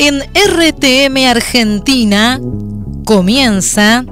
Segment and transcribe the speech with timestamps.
[0.00, 2.40] En RTM Argentina
[3.04, 4.04] comienza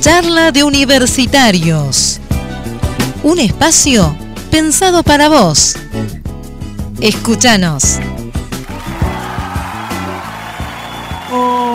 [0.00, 2.20] Charla de Universitarios.
[3.22, 4.14] Un espacio
[4.50, 5.74] pensado para vos.
[7.00, 7.98] Escúchanos.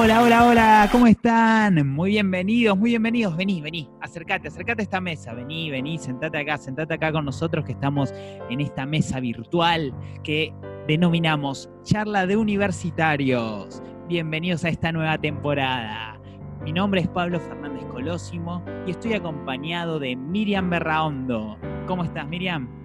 [0.03, 1.87] Hola, hola, hola, ¿cómo están?
[1.87, 3.37] Muy bienvenidos, muy bienvenidos.
[3.37, 5.35] Vení, vení, acércate, acércate a esta mesa.
[5.35, 8.11] Vení, vení, sentate acá, sentate acá con nosotros que estamos
[8.49, 9.93] en esta mesa virtual
[10.23, 10.51] que
[10.87, 13.83] denominamos Charla de Universitarios.
[14.07, 16.19] Bienvenidos a esta nueva temporada.
[16.63, 21.59] Mi nombre es Pablo Fernández Colosimo y estoy acompañado de Miriam Berraondo.
[21.85, 22.80] ¿Cómo estás, Miriam?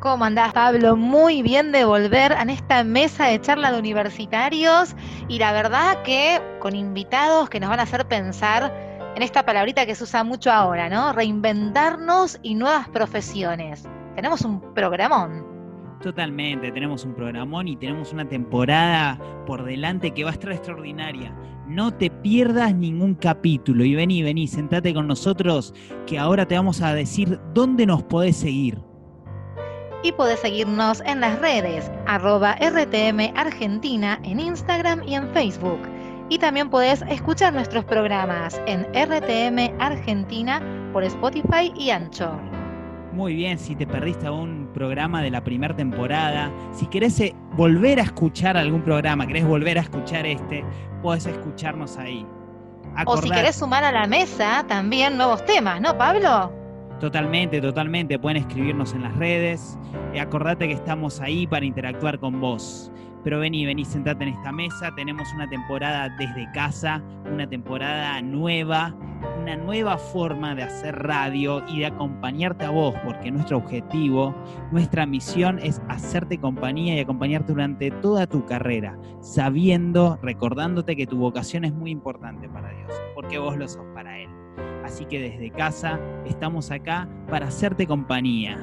[0.00, 0.94] ¿Cómo andás, Pablo?
[0.94, 4.94] Muy bien de volver a esta mesa de charla de universitarios
[5.26, 8.72] y la verdad que con invitados que nos van a hacer pensar
[9.16, 11.12] en esta palabrita que se usa mucho ahora, ¿no?
[11.12, 13.88] Reinventarnos y nuevas profesiones.
[14.14, 15.44] Tenemos un programón.
[16.00, 21.36] Totalmente, tenemos un programón y tenemos una temporada por delante que va a estar extraordinaria.
[21.66, 25.74] No te pierdas ningún capítulo y vení, vení, sentate con nosotros
[26.06, 28.87] que ahora te vamos a decir dónde nos podés seguir.
[30.02, 35.80] Y podés seguirnos en las redes, arroba RTM Argentina en Instagram y en Facebook.
[36.28, 42.38] Y también podés escuchar nuestros programas en RTM Argentina por Spotify y Anchor.
[43.12, 47.98] Muy bien, si te perdiste un programa de la primera temporada, si querés eh, volver
[47.98, 50.64] a escuchar algún programa, querés volver a escuchar este,
[51.02, 52.24] podés escucharnos ahí.
[53.06, 56.57] O si querés sumar a la mesa también nuevos temas, ¿no, Pablo?
[57.00, 58.18] Totalmente, totalmente.
[58.18, 59.78] Pueden escribirnos en las redes.
[60.12, 62.90] Eh, acordate que estamos ahí para interactuar con vos.
[63.22, 64.92] Pero vení, vení, sentate en esta mesa.
[64.96, 68.96] Tenemos una temporada desde casa, una temporada nueva,
[69.40, 74.34] una nueva forma de hacer radio y de acompañarte a vos, porque nuestro objetivo,
[74.72, 81.18] nuestra misión es hacerte compañía y acompañarte durante toda tu carrera, sabiendo, recordándote que tu
[81.18, 84.37] vocación es muy importante para Dios, porque vos lo sos para Él.
[84.88, 88.58] Así que desde casa estamos acá para hacerte compañía.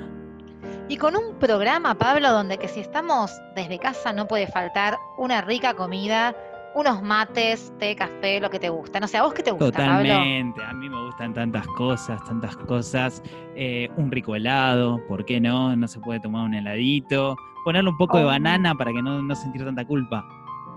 [0.89, 5.41] Y con un programa, Pablo, donde que si estamos desde casa no puede faltar una
[5.41, 6.35] rica comida,
[6.73, 8.99] unos mates, té, café, lo que te gusta.
[8.99, 12.57] No sé, ¿a vos qué te gusta, Totalmente, a mí me gustan tantas cosas, tantas
[12.57, 13.21] cosas.
[13.55, 15.75] Eh, un rico helado, ¿por qué no?
[15.75, 17.37] No se puede tomar un heladito.
[17.63, 18.27] Ponerle un poco de oh.
[18.27, 20.27] banana para que no, no sentir tanta culpa.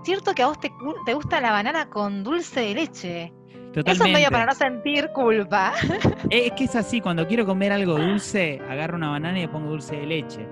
[0.03, 0.71] Cierto que a vos te,
[1.07, 3.33] te gusta la banana con dulce de leche.
[3.73, 3.91] Totalmente.
[3.91, 5.73] Eso es medio para no sentir culpa.
[6.29, 9.69] Es que es así, cuando quiero comer algo dulce, agarro una banana y le pongo
[9.69, 10.47] dulce de leche.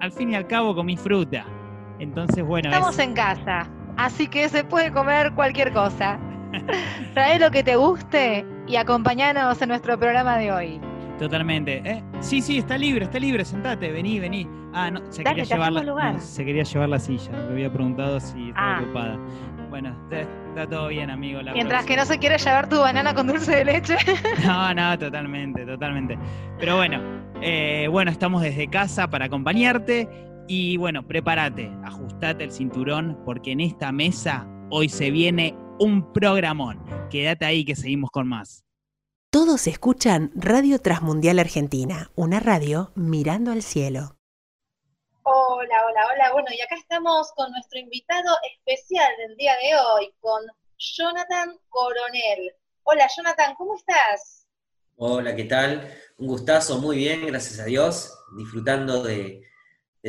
[0.00, 1.44] Al fin y al cabo comí fruta.
[1.98, 2.70] Entonces, bueno.
[2.70, 6.18] Estamos en casa, así que se puede comer cualquier cosa.
[7.14, 10.80] Trae lo que te guste y acompañanos en nuestro programa de hoy.
[11.18, 11.82] Totalmente.
[11.84, 12.02] ¿Eh?
[12.20, 14.48] Sí, sí, está libre, está libre, sentate, vení, vení.
[14.72, 18.48] Ah, no, se, quería, llevar la, se quería llevar la silla, me había preguntado si
[18.48, 18.82] estaba ah.
[18.82, 19.18] ocupada.
[19.72, 21.40] Bueno, está, todo bien, amigo.
[21.54, 23.96] Mientras que no se quiere llevar tu banana con dulce de leche.
[24.44, 26.18] no, no, totalmente, totalmente.
[26.58, 27.00] Pero bueno,
[27.40, 30.10] eh, bueno, estamos desde casa para acompañarte.
[30.46, 36.78] Y bueno, prepárate, ajustate el cinturón, porque en esta mesa hoy se viene un programón.
[37.08, 38.66] Quédate ahí que seguimos con más.
[39.30, 44.16] Todos escuchan Radio Transmundial Argentina, una radio mirando al cielo.
[45.24, 46.32] Hola, hola, hola.
[46.32, 50.42] Bueno, y acá estamos con nuestro invitado especial del día de hoy, con
[50.76, 52.52] Jonathan Coronel.
[52.82, 54.48] Hola, Jonathan, ¿cómo estás?
[54.96, 55.96] Hola, ¿qué tal?
[56.18, 59.42] Un gustazo, muy bien, gracias a Dios, disfrutando de,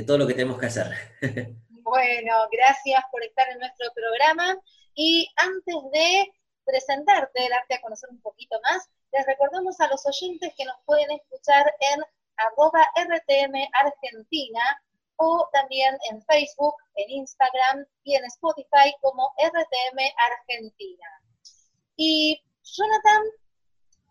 [0.08, 0.88] todo lo que tenemos que hacer.
[1.70, 4.58] bueno, gracias por estar en nuestro programa.
[4.96, 6.34] Y antes de
[6.66, 11.12] presentarte, darte a conocer un poquito más, les recordamos a los oyentes que nos pueden
[11.12, 12.02] escuchar en
[12.36, 14.60] arroba RTM Argentina
[15.18, 20.00] o también en Facebook, en Instagram y en Spotify como RTM
[20.32, 21.08] Argentina.
[21.96, 23.24] Y Jonathan,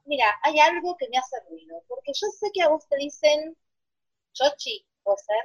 [0.05, 3.57] mira, hay algo que me hace ruido, porque yo sé que a vos te dicen
[4.33, 5.45] Chochi, ¿puede ser?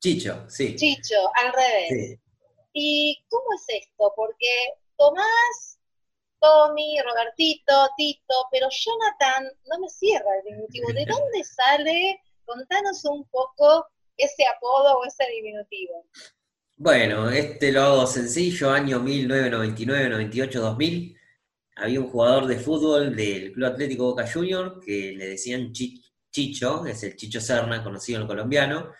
[0.00, 0.74] Chicho, sí.
[0.76, 2.18] Chicho, al revés.
[2.72, 4.12] ¿Y cómo es esto?
[4.16, 5.78] Porque Tomás,
[6.40, 10.88] Tommy, Robertito, Tito, pero Jonathan no me cierra el diminutivo.
[10.92, 12.22] ¿De dónde sale?
[12.46, 13.86] Contanos un poco
[14.20, 16.06] ese apodo o ese diminutivo?
[16.76, 21.16] Bueno, este lo hago sencillo, año 1999, 98, 2000.
[21.76, 27.02] Había un jugador de fútbol del Club Atlético Boca Junior que le decían Chicho, es
[27.02, 28.92] el Chicho Serna, conocido en el colombiano.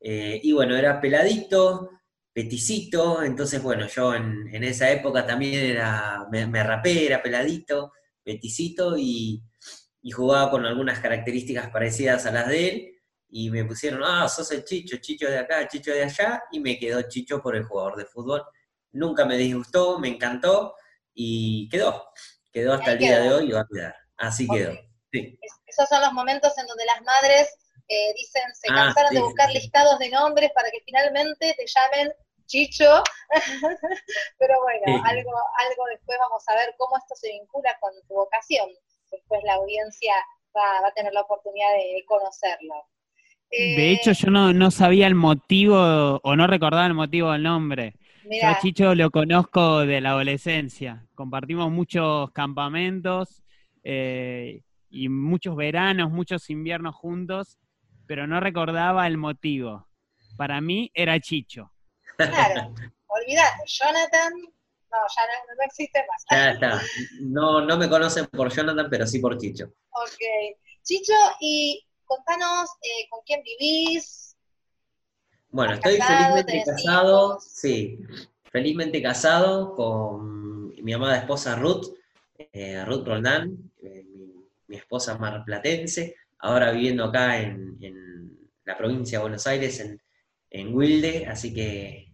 [0.00, 1.90] Eh, y bueno, era peladito,
[2.32, 7.92] peticito, entonces bueno, yo en, esa época también era, me, rapé, era peladito,
[8.24, 9.42] peticito y,
[10.02, 12.99] y, jugaba con algunas características parecidas a las de él.
[13.30, 16.78] Y me pusieron, ah, sos el Chicho, Chicho de acá, Chicho de allá, y me
[16.78, 18.44] quedó Chicho por el jugador de fútbol.
[18.92, 20.74] Nunca me disgustó, me encantó
[21.14, 22.10] y quedó.
[22.52, 23.94] Quedó hasta el día de hoy y va a quedar.
[24.16, 24.72] Así quedó.
[25.12, 27.56] Esos son los momentos en donde las madres
[27.88, 32.12] eh, dicen, se ah, cansaron de buscar listados de nombres para que finalmente te llamen
[32.46, 33.02] Chicho.
[34.38, 38.68] Pero bueno, algo, algo después vamos a ver cómo esto se vincula con tu vocación.
[39.10, 40.14] Después la audiencia
[40.56, 42.86] va, a tener la oportunidad de conocerlo.
[43.50, 47.94] De hecho, yo no, no, sabía el motivo o no recordaba el motivo del nombre.
[48.24, 51.04] Yo a Chicho lo conozco de la adolescencia.
[51.14, 53.42] Compartimos muchos campamentos
[53.82, 57.58] eh, y muchos veranos, muchos inviernos juntos,
[58.06, 59.88] pero no recordaba el motivo.
[60.36, 61.72] Para mí era Chicho.
[62.16, 62.72] Claro,
[63.06, 64.32] olvídate, Jonathan,
[64.90, 65.22] no, ya
[65.56, 66.24] no, existe más.
[66.30, 66.82] Ya está.
[67.20, 69.66] No, no me conocen por Jonathan, pero sí por Chicho.
[69.90, 70.56] Ok.
[70.82, 74.36] Chicho, y contanos eh, con quién vivís.
[75.50, 77.98] Bueno, estoy felizmente casado, sí,
[78.50, 81.86] felizmente casado con mi amada esposa Ruth,
[82.36, 84.04] eh, Ruth Roldán, eh,
[84.66, 87.70] mi, esposa marplatense, ahora viviendo acá en,
[88.64, 90.00] la provincia de Buenos Aires, en,
[90.50, 92.12] en Wilde, así que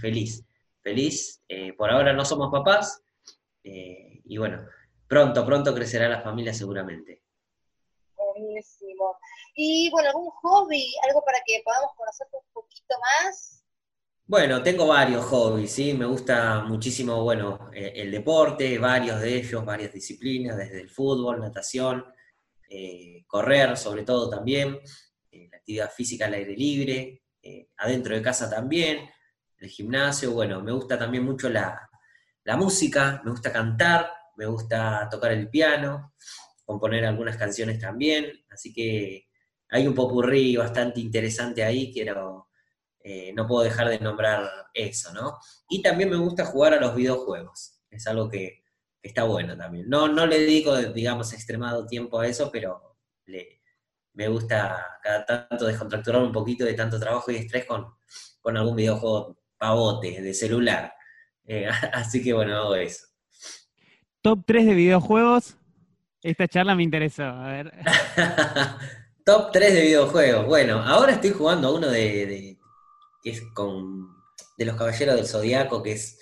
[0.00, 0.44] feliz,
[0.80, 1.42] feliz.
[1.76, 3.02] Por ahora no somos papás
[3.64, 4.64] y bueno,
[5.08, 7.22] pronto, pronto crecerá la familia seguramente.
[8.16, 8.75] Buenísimo.
[9.56, 13.64] Y bueno, algún hobby, algo para que podamos conocerte un poquito más.
[14.26, 15.94] Bueno, tengo varios hobbies, ¿sí?
[15.94, 22.04] Me gusta muchísimo, bueno, el deporte, varios de ellos, varias disciplinas, desde el fútbol, natación,
[23.26, 24.78] correr sobre todo también,
[25.30, 27.22] la actividad física al aire libre,
[27.76, 29.08] adentro de casa también,
[29.58, 31.88] el gimnasio, bueno, me gusta también mucho la,
[32.56, 36.14] música, me gusta cantar, me gusta tocar el piano,
[36.64, 39.25] componer algunas canciones también, así que
[39.68, 42.48] hay un popurrí bastante interesante ahí, quiero,
[43.02, 45.38] eh, no puedo dejar de nombrar eso, ¿no?
[45.68, 48.64] Y también me gusta jugar a los videojuegos, es algo que,
[49.06, 49.88] está bueno también.
[49.88, 52.96] No, no le dedico, digamos, extremado tiempo a eso, pero
[54.14, 57.86] me gusta cada tanto descontracturar un poquito de tanto trabajo y estrés con,
[58.40, 60.92] con algún videojuego pavote de celular.
[61.44, 63.06] Eh, así que bueno, hago eso.
[64.22, 65.56] Top 3 de videojuegos.
[66.22, 67.72] Esta charla me interesó, a ver.
[69.26, 70.46] Top 3 de videojuegos.
[70.46, 72.56] Bueno, ahora estoy jugando a uno de,
[73.20, 74.14] que es con
[74.56, 76.16] de los Caballeros del Zodiaco, que es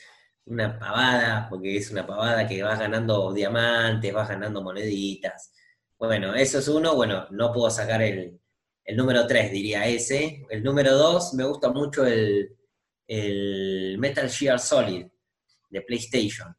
[0.46, 5.52] una pavada, porque es una pavada que vas ganando diamantes, vas ganando moneditas.
[5.98, 8.40] Bueno, eso es uno, bueno, no puedo sacar el,
[8.86, 10.46] el número 3, diría ese.
[10.48, 12.56] El número 2, me gusta mucho el,
[13.06, 15.06] el Metal Gear Solid
[15.68, 16.56] de PlayStation.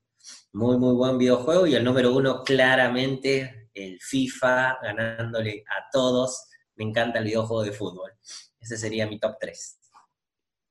[0.53, 1.65] Muy, muy buen videojuego.
[1.65, 6.47] Y el número uno, claramente, el FIFA, ganándole a todos.
[6.75, 8.11] Me encanta el videojuego de fútbol.
[8.59, 9.79] Ese sería mi top 3.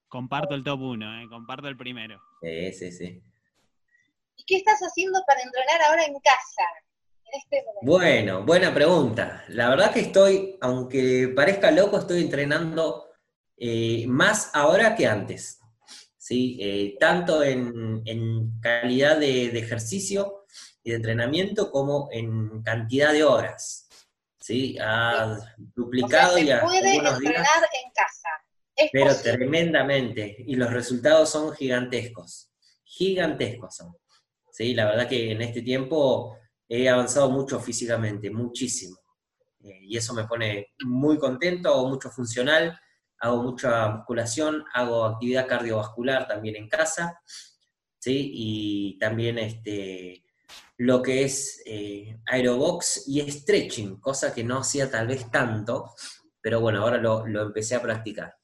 [0.09, 2.21] Comparto el top 1, eh, comparto el primero.
[2.43, 3.23] Sí, sí, sí.
[4.37, 6.63] ¿Y qué estás haciendo para entrenar ahora en casa?
[7.33, 9.45] este bueno, buena pregunta.
[9.49, 13.09] La verdad que estoy, aunque parezca loco, estoy entrenando
[13.57, 15.61] eh, más ahora que antes.
[16.25, 16.57] ¿sí?
[16.61, 18.03] Eh, tanto en,
[18.61, 20.44] calidad de, ejercicio
[20.85, 23.89] y de entrenamiento como en cantidad de horas.
[24.39, 24.77] ¿sí?
[24.81, 25.39] Ha
[25.75, 28.91] duplicado y a puede entrenar en casa.
[28.93, 30.37] pero tremendamente.
[30.47, 32.51] Y los resultados son gigantescos.
[32.85, 33.97] Gigantescos son.
[34.53, 34.75] ¿sí?
[34.75, 38.97] La verdad que en este tiempo he avanzado mucho físicamente, muchísimo.
[39.65, 42.79] Eh, y eso me pone muy contento, o mucho funcional
[43.25, 47.21] hago mucha musculación, hago actividad cardiovascular también en casa,
[47.99, 48.31] ¿sí?
[48.35, 50.24] Y también este,
[50.77, 55.95] lo que es eh, aerobox y stretching, cosa que no hacía tal vez tanto,
[56.41, 58.37] pero bueno, ahora lo, lo empecé a practicar.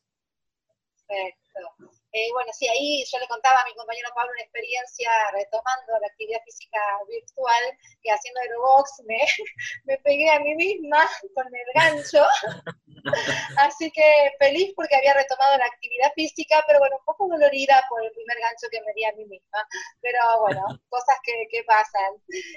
[2.12, 6.08] Eh, bueno, sí, ahí yo le contaba a mi compañero Pablo una experiencia retomando la
[6.08, 9.18] actividad física virtual, que haciendo aerobox me,
[9.84, 12.24] me pegué a mí misma con el gancho.
[13.56, 18.04] Así que feliz porque había retomado la actividad física, pero bueno, un poco dolorida por
[18.04, 19.58] el primer gancho que me di a mí misma.
[20.00, 22.14] Pero bueno, cosas que, que pasan.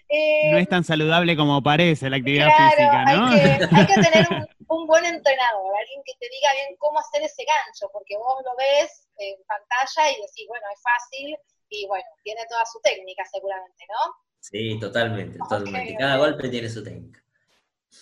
[0.09, 3.27] Eh, no es tan saludable como parece la actividad física, ¿no?
[3.27, 6.99] Hay que, hay que tener un, un buen entrenador, alguien que te diga bien cómo
[6.99, 11.37] hacer ese gancho, porque vos lo ves en pantalla y decís, bueno, es fácil
[11.69, 14.13] y bueno, tiene toda su técnica seguramente, ¿no?
[14.39, 15.95] Sí, totalmente, totalmente.
[15.97, 17.22] Cada golpe tiene su técnica.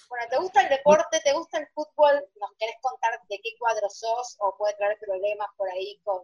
[0.10, 1.22] Bueno, ¿te gusta el deporte?
[1.24, 2.24] ¿Te gusta el fútbol?
[2.40, 6.22] ¿Nos querés contar de qué cuadro sos o puede traer problemas por ahí con,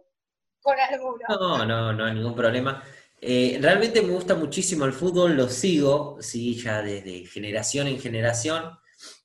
[0.60, 1.18] con alguno?
[1.28, 2.82] No, no, no hay ningún problema.
[3.20, 8.78] Eh, realmente me gusta muchísimo el fútbol, lo sigo, sí, ya desde generación en generación.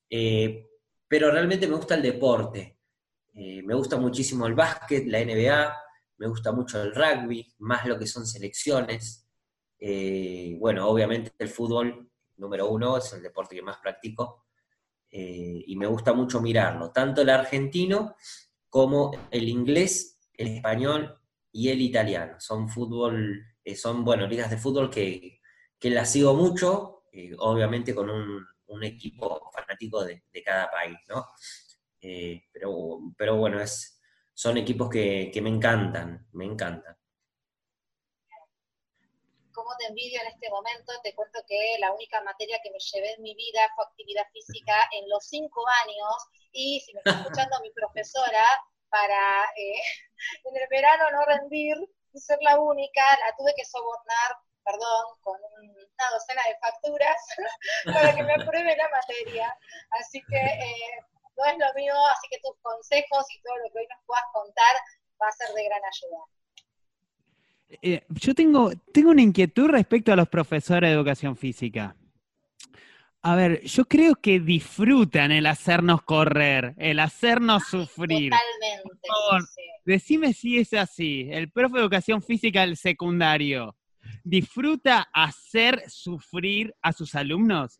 [0.09, 0.67] Eh,
[1.07, 2.79] pero realmente me gusta el deporte.
[3.35, 5.77] Eh, me gusta muchísimo el básquet, la NBA,
[6.17, 9.27] me gusta mucho el rugby, más lo que son selecciones.
[10.59, 12.09] Bueno, obviamente el fútbol,
[12.43, 14.45] número uno, es el deporte que más practico.
[15.09, 18.15] Eh, y me gusta mucho mirarlo, tanto el argentino
[18.69, 21.19] como el inglés, el español
[21.51, 22.39] y el italiano.
[22.39, 23.43] Son fútbol,
[23.75, 25.39] son, bueno, ligas de fútbol que,
[25.79, 27.03] que las sigo mucho,
[27.39, 28.47] obviamente con un,
[28.81, 31.27] equipo fanático de, cada país, ¿no?
[32.01, 34.01] Eh, pero, pero bueno, es,
[34.33, 36.95] son equipos que, me encantan, me encantan.
[39.63, 43.13] Como te envidio en este momento, te cuento que la única materia que me llevé
[43.13, 46.15] en mi vida fue actividad física en los cinco años
[46.51, 48.43] y si me está escuchando mi profesora,
[48.89, 49.79] para eh,
[50.43, 51.77] en el verano no rendir
[52.11, 57.17] y ser la única, la tuve que sobornar perdón, con una docena de facturas
[57.85, 59.57] para que me apruebe la materia.
[59.91, 60.99] Así que eh,
[61.37, 64.25] no es lo mío, así que tus consejos y todo lo que hoy nos puedas
[64.33, 64.75] contar
[65.21, 66.42] va a ser de gran ayuda.
[67.69, 71.95] Eh, yo tengo, tengo una inquietud respecto a los profesores de educación física.
[73.21, 78.31] A ver, yo creo que disfrutan el hacernos correr, el hacernos sufrir.
[78.31, 79.61] Totalmente.
[79.85, 81.29] Decime si es así.
[81.31, 83.77] El profe de educación física del secundario,
[84.23, 87.79] disfruta hacer sufrir a sus alumnos?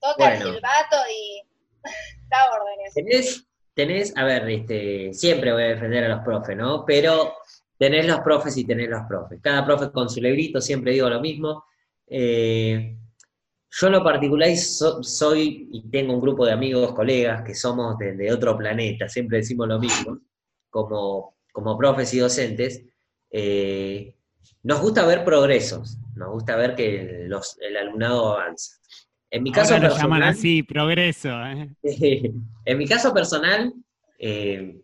[0.00, 1.42] Toca el silbato y
[2.28, 2.94] da órdenes.
[2.94, 6.84] Tenés, tenés, a ver, este, siempre voy a defender a los profes, ¿no?
[6.84, 7.34] Pero
[7.84, 9.40] tenés los profes y tenés los profes.
[9.42, 11.64] Cada profe con su librito, siempre digo lo mismo.
[12.06, 12.96] Eh,
[13.70, 18.32] yo en lo particular soy y tengo un grupo de amigos, colegas, que somos de,
[18.32, 20.18] otro planeta, siempre decimos lo mismo,
[20.70, 22.82] como, como profes y docentes.
[23.30, 24.14] Eh,
[24.62, 28.78] nos gusta ver progresos, nos gusta ver que el alumnado avanza.
[29.30, 31.28] En mi caso personal, llaman así, progreso.
[31.28, 31.68] ¿eh?
[32.64, 33.74] en mi caso personal,
[34.18, 34.80] eh,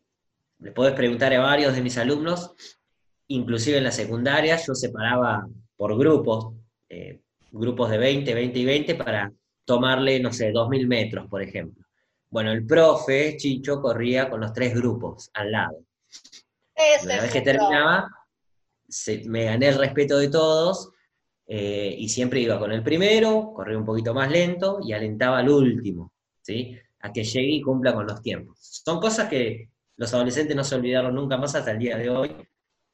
[0.59, 2.55] le podés preguntar a varios de mis alumnos,
[3.31, 5.47] inclusive en la secundaria, yo separaba
[5.77, 6.55] por grupos,
[6.89, 7.21] eh,
[7.51, 9.33] grupos de 20, 20 y 20, para
[9.65, 11.85] tomarle, no sé, 2.000 metros, por ejemplo.
[12.29, 15.79] Bueno, el profe, Chicho, corría con los tres grupos al lado.
[17.03, 18.09] Una vez que terminaba,
[19.27, 20.91] me gané el respeto de todos
[21.47, 25.49] eh, y siempre iba con el primero, corría un poquito más lento y alentaba al
[25.49, 26.77] último, ¿sí?
[27.01, 28.59] A que llegue y cumpla con los tiempos.
[28.85, 32.37] Son cosas que los adolescentes no se olvidaron nunca más hasta el día de hoy.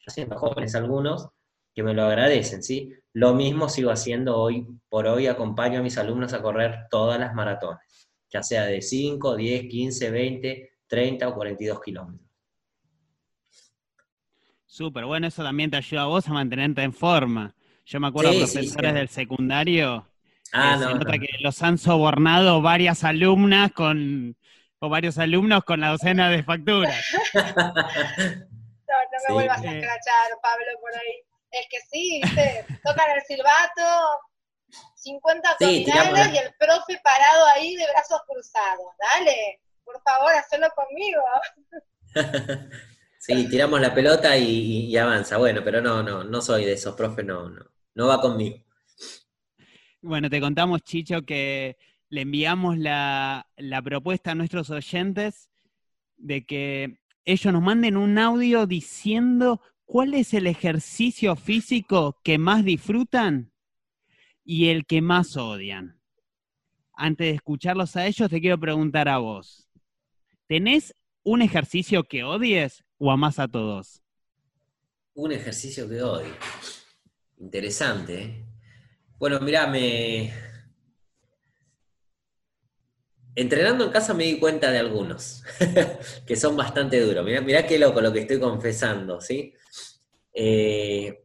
[0.06, 1.28] Yo siento jóvenes algunos
[1.74, 2.92] que me lo agradecen, ¿sí?
[3.12, 7.34] Lo mismo sigo haciendo hoy por hoy, acompaño a mis alumnos a correr todas las
[7.34, 12.30] maratones, ya sea de 5, 10, 15, 20, 30 o 42 kilómetros.
[14.64, 17.52] Súper, bueno, eso también te ayuda a vos a mantenerte en forma.
[17.84, 20.06] Yo me acuerdo de profesores del secundario,
[20.52, 24.36] ah, no, que los han sobornado varias alumnas con,
[24.78, 26.94] o varios alumnos con la docena de facturas.
[29.16, 31.22] no, me vuelvas a escrachar, Pablo, por ahí.
[31.50, 32.64] Es que sí, ¿viste?
[32.84, 34.20] tocan el silbato,
[34.96, 38.86] 50 abdominales y el profe parado ahí de brazos cruzados.
[38.98, 41.22] Dale, por favor, hacelo conmigo.
[43.18, 45.36] Sí, tiramos la pelota y, avanza.
[45.36, 48.58] Bueno, pero no, no, no soy de esos, profe, no, no, no va conmigo.
[50.00, 51.76] Bueno, te contamos, Chicho, que
[52.08, 55.50] le enviamos la, la propuesta a nuestros oyentes
[56.16, 62.64] de que ellos nos manden un audio diciendo cuál es el ejercicio físico que más
[62.64, 63.52] disfrutan
[64.44, 66.00] y el que más odian.
[66.92, 69.68] Antes de escucharlos a ellos, te quiero preguntar a vos.
[70.46, 74.02] ¿Tenés un ejercicio que odies o amas a todos?
[75.14, 76.32] Un ejercicio que odio.
[77.38, 78.22] Interesante.
[78.22, 78.44] ¿eh?
[79.18, 80.32] Bueno, mira, me...
[83.38, 85.44] Entrenando en casa me di cuenta de algunos,
[86.26, 87.22] que son bastante duros.
[87.22, 89.52] Mirá, qué loco lo que estoy confesando, ¿sí?
[90.32, 91.22] Eh,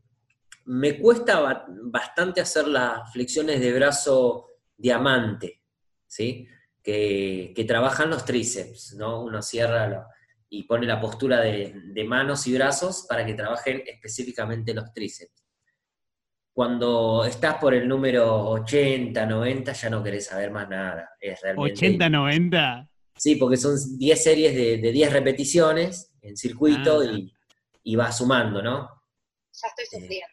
[0.65, 5.61] me cuesta bastante hacer las flexiones de brazo diamante,
[6.05, 6.49] ¿sí?
[6.83, 9.23] Que, trabajan los tríceps, ¿no?
[9.23, 10.05] Uno cierra
[10.49, 15.40] y pone la postura de, manos y brazos para que trabajen específicamente los tríceps.
[16.53, 21.09] Cuando estás por el número 80, 90, ya no querés saber más nada.
[21.19, 22.89] Es realmente, 80, 90.
[23.15, 27.05] Sí, porque son 10 series de, 10 repeticiones en circuito ah.
[27.05, 27.33] y,
[27.83, 28.89] y va sumando, ¿no?
[29.53, 30.27] Ya estoy sufriendo.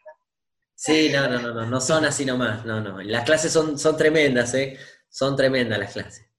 [0.75, 3.01] Sí, no, no, no, no, no son así nomás, no, no.
[3.01, 4.77] Las clases son, son tremendas, ¿eh?
[5.09, 6.29] Son tremendas las clases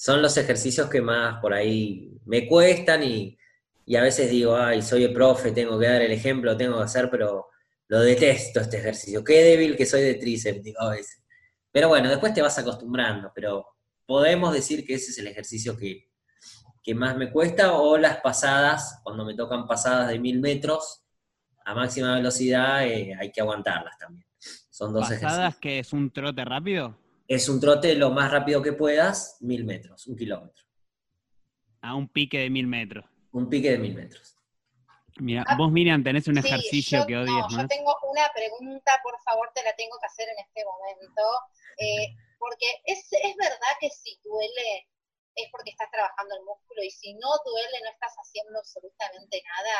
[0.00, 3.36] son los ejercicios que más por ahí me cuestan y,
[3.94, 7.10] a veces digo, ay, soy el profe, tengo que dar el ejemplo, tengo que hacer,
[7.10, 7.48] pero
[7.90, 9.24] lo detesto este ejercicio.
[9.24, 11.24] Qué débil que soy de tríceps, digo a veces.
[11.72, 13.66] Pero bueno, después te vas acostumbrando, pero
[14.06, 16.08] podemos decir que ese es el ejercicio que,
[16.84, 21.02] que más me cuesta, o las pasadas, cuando me tocan pasadas de mil metros
[21.64, 24.26] a máxima velocidad, eh, hay que aguantarlas también.
[24.38, 26.96] Son dos ¿Pasadas que es un trote rápido?
[27.26, 30.64] Es un trote lo más rápido que puedas, mil metros, un kilómetro.
[31.80, 33.04] A un pique de mil metros.
[33.32, 34.39] Un pique de mil metros.
[35.20, 39.00] Mira, ah, vos Miriam tenés un sí, ejercicio que odias, no, Yo tengo una pregunta,
[39.02, 41.22] por favor, te la tengo que hacer en este momento.
[41.78, 44.88] Eh, porque es, es verdad que si duele
[45.36, 49.76] es porque estás trabajando el músculo y si no duele no estás haciendo absolutamente nada.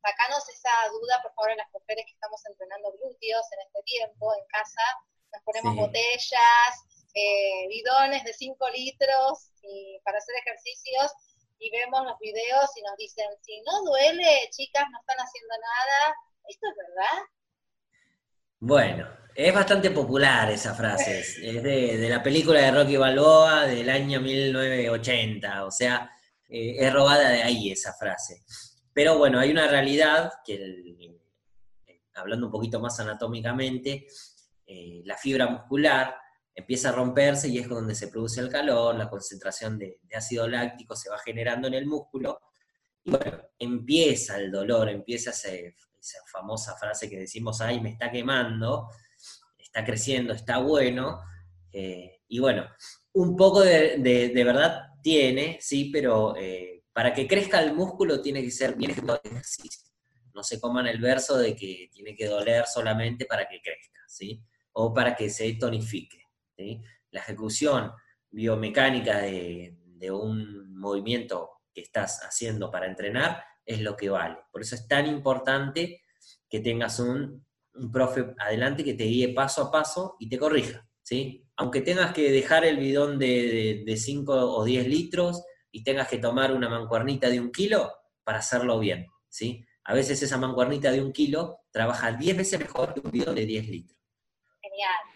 [0.00, 4.34] Sacanos esa duda, por favor, en las mujeres que estamos entrenando glúteos en este tiempo,
[4.36, 4.84] en casa,
[5.32, 6.72] nos ponemos botellas,
[7.14, 11.12] eh, bidones de 5 litros y para hacer ejercicios
[11.58, 16.16] y vemos los videos y nos dicen, si no duele, chicas, no están haciendo nada.
[16.48, 17.24] ¿Esto es verdad?
[18.58, 21.20] Bueno, es bastante popular esa frase.
[21.20, 25.64] Es de, la película de Rocky Balboa del año 1980.
[25.64, 26.10] O sea,
[26.48, 28.42] eh, es robada de ahí esa frase.
[28.92, 31.18] Pero bueno, hay una realidad que,
[32.14, 34.06] hablando un poquito más anatómicamente,
[34.66, 36.16] eh, la fibra muscular
[36.56, 40.96] empieza a romperse y es donde se produce el calor, la concentración de, ácido láctico
[40.96, 42.40] se va generando en el músculo,
[43.04, 48.88] y bueno, empieza el dolor, empieza esa famosa frase que decimos, ay, me está quemando,
[49.58, 51.20] está creciendo, está bueno,
[51.70, 52.66] eh, y bueno,
[53.12, 58.50] un poco de, verdad tiene, sí, pero eh, para que crezca el músculo tiene que
[58.50, 59.86] ser bien ejecutado el ejercicio.
[60.32, 64.42] No se coman el verso de que tiene que doler solamente para que crezca, ¿sí?
[64.72, 66.25] O para que se tonifique.
[67.10, 67.92] La ejecución
[68.30, 69.74] biomecánica de,
[70.10, 74.36] un movimiento que estás haciendo para entrenar es lo que vale.
[74.52, 76.02] Por eso es tan importante
[76.48, 77.44] que tengas un,
[77.92, 81.44] profe adelante que te guíe paso a paso y te corrija, ¿sí?
[81.56, 86.52] Aunque tengas que dejar el bidón de, 5 o 10 litros y tengas que tomar
[86.52, 87.92] una mancuernita de un kilo
[88.24, 89.66] para hacerlo bien, ¿sí?
[89.84, 93.44] A veces esa mancuernita de un kilo trabaja 10 veces mejor que un bidón de
[93.44, 93.98] 10 litros.
[94.62, 95.15] Genial.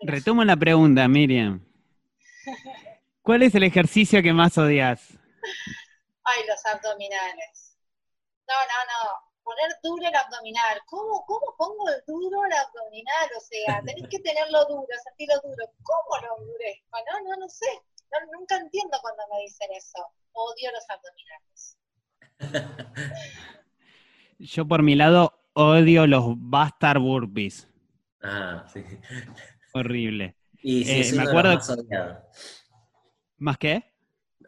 [0.00, 1.64] Retomo la pregunta, Miriam.
[3.22, 5.18] ¿Cuál es el ejercicio que más odias?
[6.24, 7.76] Ay, los abdominales.
[8.46, 9.28] No, no, no.
[9.42, 10.80] Poner duro el abdominal.
[10.86, 13.28] ¿Cómo, cómo pongo el duro el abdominal?
[13.36, 15.64] O sea, tenés que tenerlo duro, sentirlo duro.
[15.82, 16.98] ¿Cómo lo endurezco?
[17.12, 17.66] No, no, no sé.
[18.32, 20.06] nunca entiendo cuando me dicen eso.
[20.32, 21.76] Odio los abdominales.
[24.38, 27.66] Yo por mi lado odio los bastard burpees.
[28.22, 28.82] Ah, sí.
[29.72, 30.36] Horrible.
[30.62, 32.18] Y sí, es eh, uno de los más odiados.
[33.38, 33.84] ¿Más qué?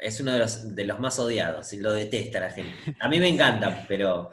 [0.00, 2.96] Es uno de los, de los más odiados y lo detesta la gente.
[3.00, 4.30] A mí me encanta, pero...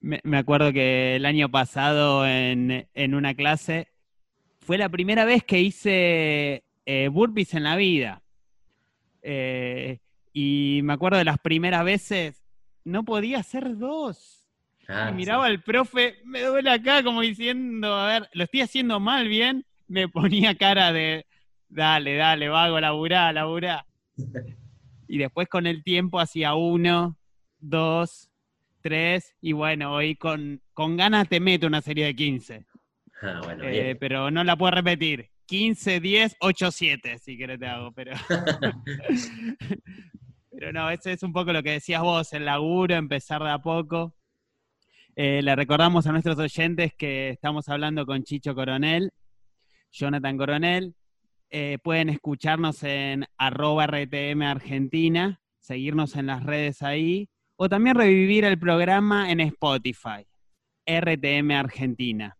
[0.00, 3.88] Me, acuerdo que el año pasado en, una clase
[4.60, 8.22] fue la primera vez que hice eh, burpees en la vida.
[9.22, 10.00] Eh,
[10.34, 12.42] y me acuerdo de las primeras veces,
[12.84, 14.33] no podía hacer dos.
[14.88, 19.00] Ah, y miraba al profe, me duele acá como diciendo, a ver, lo estoy haciendo
[19.00, 19.64] mal, bien.
[19.88, 21.26] Me ponía cara de,
[21.68, 23.86] dale, dale, vago, laburá, laburá.
[25.08, 27.16] y después con el tiempo hacía uno,
[27.58, 28.30] dos,
[28.80, 32.66] tres, y bueno, hoy con, con ganas te meto una serie de 15.
[33.22, 35.30] Ah, eh, pero no la puedo repetir.
[35.46, 38.12] 15, 10, 8, 7, si querés te hago, pero...
[40.50, 43.58] pero no, ese es un poco lo que decías vos, el laburo, empezar de a
[43.58, 44.14] poco.
[45.16, 49.12] Eh, le recordamos a nuestros oyentes que estamos hablando con Chicho Coronel,
[49.92, 50.96] Jonathan Coronel.
[51.50, 58.44] Eh, pueden escucharnos en arroba RTM Argentina, seguirnos en las redes ahí, o también revivir
[58.44, 60.26] el programa en Spotify,
[60.84, 62.36] RTM Argentina.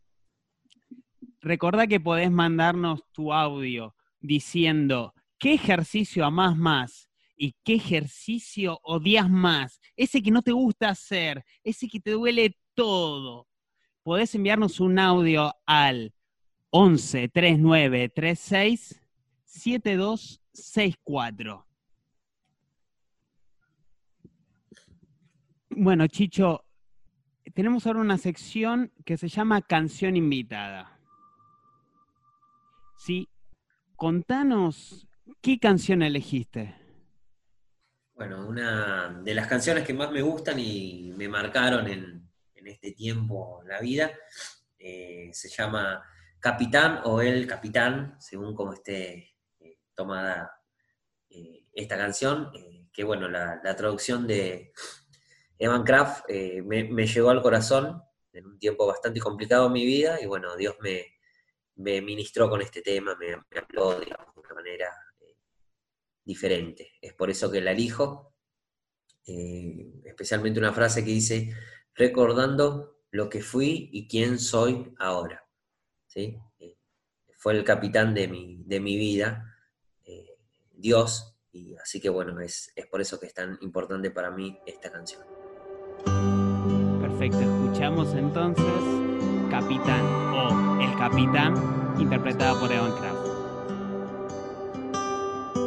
[1.40, 9.30] Recordá que podés mandarnos tu audio diciendo qué ejercicio amás más y qué ejercicio odias
[9.30, 13.48] más, ese que no te gusta hacer, ese que te duele todo.
[14.02, 16.12] Podés enviarnos un audio al
[16.70, 19.00] 11 39 36
[19.44, 21.66] 7264.
[25.70, 26.64] Bueno, Chicho,
[27.54, 30.98] tenemos ahora una sección que se llama Canción Invitada.
[32.98, 33.30] Sí,
[33.96, 35.08] contanos
[35.40, 36.76] qué canción elegiste.
[38.14, 42.28] Bueno, una de las canciones que más me gustan y me marcaron en,
[42.64, 44.12] en este tiempo en la vida.
[44.78, 46.02] Eh, se llama
[46.40, 50.60] Capitán o El Capitán, según como esté eh, tomada
[51.30, 52.50] eh, esta canción,
[52.92, 54.72] que bueno, la, traducción de
[55.58, 60.26] Evan Kraft me, llegó al corazón en un tiempo bastante complicado en mi vida y
[60.26, 61.12] bueno, Dios me,
[61.76, 64.90] ministró con este tema, me, habló, de una manera
[66.24, 66.92] diferente.
[67.00, 68.32] Es por eso que la elijo,
[69.24, 71.52] especialmente una frase que dice,
[71.94, 75.46] recordando lo que fui y quién soy ahora.
[76.06, 76.38] ¿Sí?
[76.58, 76.78] Eh,
[77.36, 79.54] fue el capitán de mi, de mi vida,
[80.76, 84.58] Dios, y así que bueno, es, es por eso que es tan importante para mí
[84.66, 85.22] esta canción.
[87.00, 88.66] Perfecto, escuchamos entonces
[89.50, 90.04] Capitán
[90.34, 91.54] o El Capitán,
[91.98, 93.26] interpretada por Evan Kraft.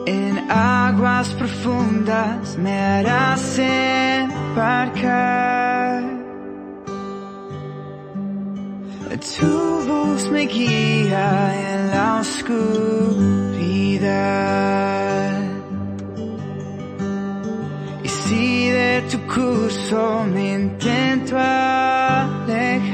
[0.05, 4.97] En aguas profundas me harás embarcar.
[18.03, 22.87] Y si de tu curso me intento alejar,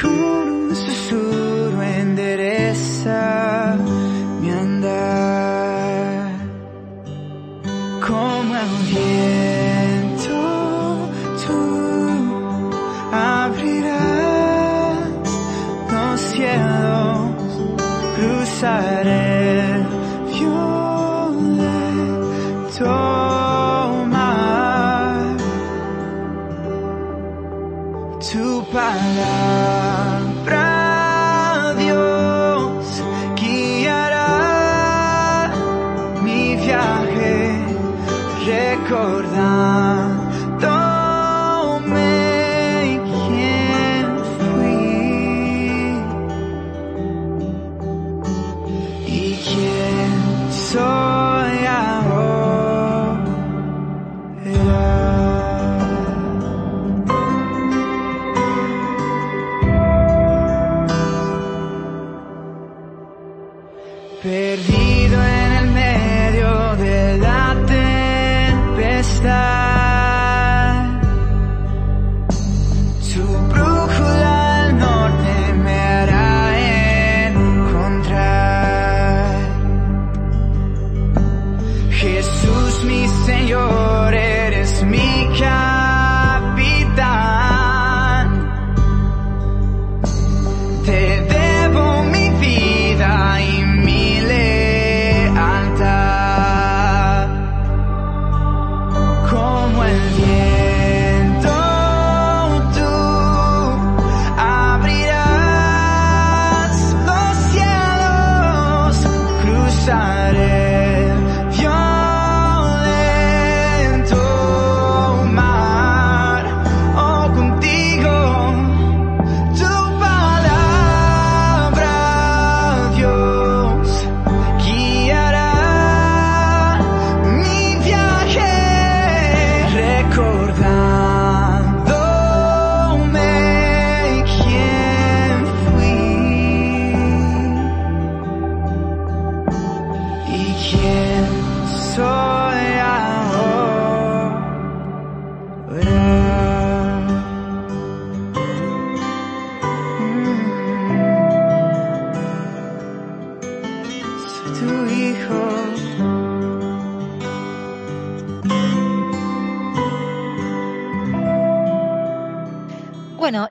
[0.00, 0.10] con
[0.68, 3.76] un susurro endereza
[18.66, 19.25] side.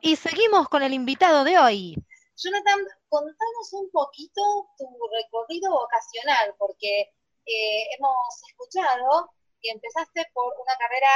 [0.06, 1.96] Y seguimos con el invitado de hoy.
[2.38, 7.12] Jonathan, contanos un poquito tu recorrido vocacional, porque
[7.44, 8.16] eh, hemos
[8.48, 11.10] escuchado que empezaste por una carrera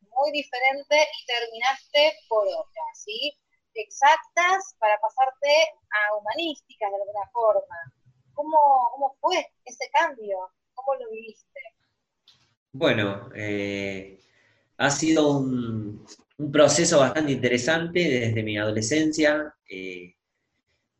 [0.00, 3.36] muy diferente y terminaste por otra, ¿sí?
[3.74, 5.52] Exactas para pasarte
[5.90, 7.76] a humanísticas de alguna forma.
[8.32, 8.56] ¿Cómo,
[8.92, 10.50] cómo fue ese cambio?
[10.72, 11.60] ¿Cómo lo viviste?
[12.72, 14.18] Bueno, eh,
[14.78, 16.06] ha sido un,
[16.38, 19.54] un proceso bastante interesante desde mi adolescencia.
[19.68, 20.14] eh,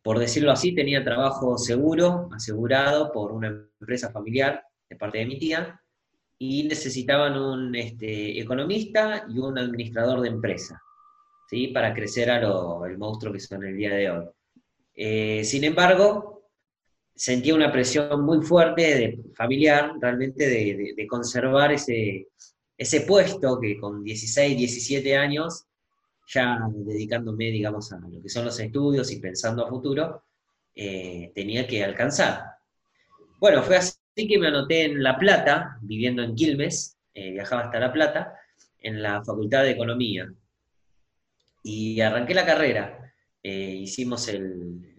[0.04, 5.38] por decirlo así, tenía trabajo seguro, asegurado por una empresa familiar de parte de mi
[5.38, 5.80] tía,
[6.38, 10.78] y necesitaban un este, economista y un administrador de empresa,
[11.48, 11.68] ¿sí?
[11.68, 14.26] para crecer a lo, el monstruo que son el día de hoy.
[14.94, 16.50] Eh, sin embargo,
[17.14, 22.28] sentía una presión muy fuerte de, familiar, realmente, de, conservar ese,
[22.76, 25.64] ese puesto que con 16, 17 años,
[26.26, 30.24] ya dedicándome, digamos, a lo que son los estudios y pensando a futuro,
[30.74, 32.42] eh, tenía que alcanzar.
[33.38, 37.78] Bueno, fue así que me anoté en La Plata, viviendo en Quilmes, eh, viajaba hasta
[37.78, 38.34] La Plata,
[38.80, 40.32] en la Facultad de Economía.
[41.62, 43.12] Y arranqué la carrera.
[43.42, 44.90] Eh, hicimos el,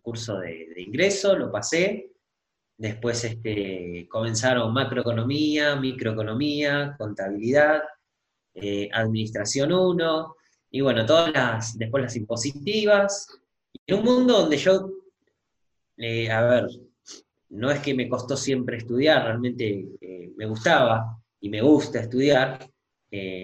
[0.00, 2.13] curso de ingreso, lo pasé.
[2.76, 7.82] Después este, comenzaron macroeconomía, microeconomía, contabilidad,
[8.54, 10.36] eh, administración 1,
[10.70, 13.28] y bueno, todas las, después las impositivas.
[13.86, 14.90] En un mundo donde yo,
[15.98, 16.66] eh, a ver,
[17.50, 22.58] no es que me costó siempre estudiar, realmente eh, me gustaba y me gusta estudiar.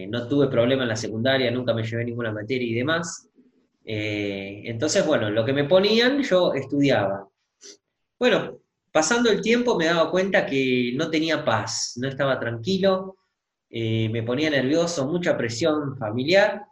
[0.09, 3.29] no tuve problema en la secundaria, nunca me llevé ninguna materia y demás.
[3.85, 7.29] Entonces, bueno, lo que me ponían, yo estudiaba.
[8.19, 8.60] Bueno,
[8.92, 13.16] pasando el tiempo me daba cuenta que no tenía paz, no estaba tranquilo,
[13.70, 16.62] eh, me ponía nervioso, mucha presión familiar,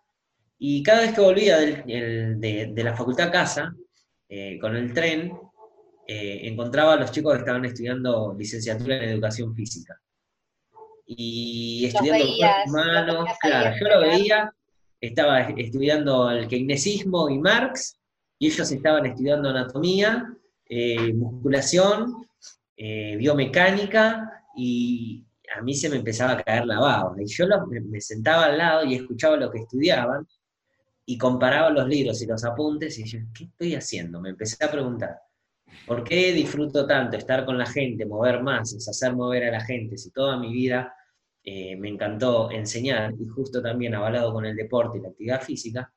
[0.59, 3.75] y cada vez que volvía del- el- de, de la facultad a casa,
[4.29, 5.33] eh, con el tren,
[6.07, 10.01] eh, encontraba a los chicos que estaban estudiando licenciatura en educación física.
[11.07, 14.53] Y estudiando veías, humanos, claro, yo lo veía,
[15.01, 17.97] estaba estudiando el keynesiismo y Marx,
[18.39, 20.35] y ellos estaban estudiando anatomía,
[20.69, 22.27] eh, musculación,
[22.77, 25.25] eh, biomecánica, y
[25.57, 27.15] a mí se me empezaba a caer la baba.
[27.19, 30.27] Y yo me, sentaba al lado y escuchaba lo que estudiaban,
[31.07, 34.21] y comparaba los libros y los apuntes, y yo, ¿qué estoy haciendo?
[34.21, 35.19] Me empecé a preguntar.
[35.87, 39.97] ¿Por qué disfruto tanto estar con la gente, mover masas, hacer mover a la gente,
[39.97, 40.95] si toda mi vida
[41.45, 45.93] eh, me encantó enseñar y justo también avalado con el deporte y la actividad física,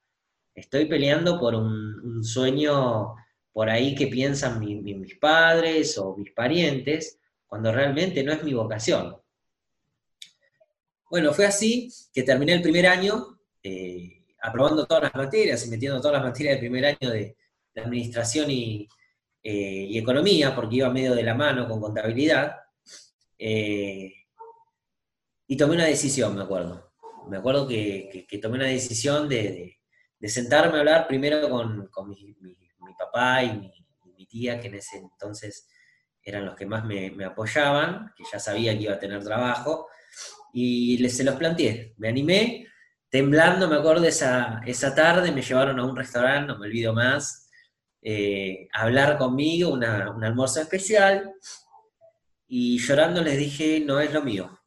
[0.55, 3.15] estoy peleando por un sueño
[3.53, 8.43] por ahí que piensan mi- mi- mis padres o mis parientes, cuando realmente no es
[8.43, 9.17] mi vocación.
[11.09, 15.99] Bueno, fue así que terminé el primer año eh, aprobando todas las materias y metiendo
[15.99, 17.35] todas las materias del primer año de,
[17.75, 18.87] administración y,
[19.43, 22.57] eh, y economía, porque iba medio de la mano con contabilidad.
[23.39, 24.13] eh,
[25.47, 26.91] y tomé una decisión, me acuerdo.
[27.29, 29.77] Me acuerdo que, que- tomé una decisión de,
[30.19, 32.61] de- sentarme a hablar primero con, con mi, mi- mi
[33.05, 35.67] papá y mi, tía, que en ese entonces
[36.23, 39.87] eran los que más me, me apoyaban, que ya sabía que iba a tener trabajo,
[40.53, 41.93] y les, se los planteé.
[41.97, 42.67] Me animé,
[43.09, 47.49] temblando, me acuerdo esa, esa tarde, me llevaron a un restaurante, no me olvido más,
[48.01, 51.33] eh, a hablar conmigo, una- un almuerzo especial,
[52.47, 54.59] y llorando les dije, no es lo mío,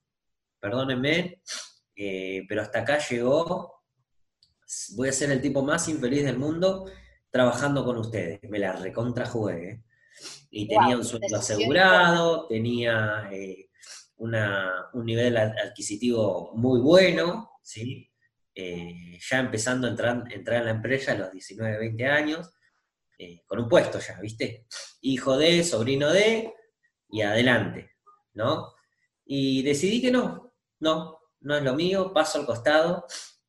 [0.61, 1.41] perdónenme,
[1.97, 3.73] eh, pero hasta acá llegó,
[4.97, 6.91] voy a ser el tipo más infeliz del mundo
[7.39, 9.83] trabajando con ustedes, me la recontra jugué, ¿eh?
[10.51, 13.71] Y tenía un sueldo asegurado, tenía eh,
[14.19, 18.09] una- un nivel ad- adquisitivo muy bueno, ¿sí?
[18.55, 22.51] Eh, ya empezando a entrar, entrar en la empresa a los 19, 20 años,
[23.47, 24.67] con un puesto ya, ¿viste?
[25.01, 26.55] Hijo de, sobrino de,
[27.09, 27.91] y adelante,
[28.35, 28.75] ¿no?
[29.25, 33.07] Y decidí que no, no, no es lo mío, paso al costado.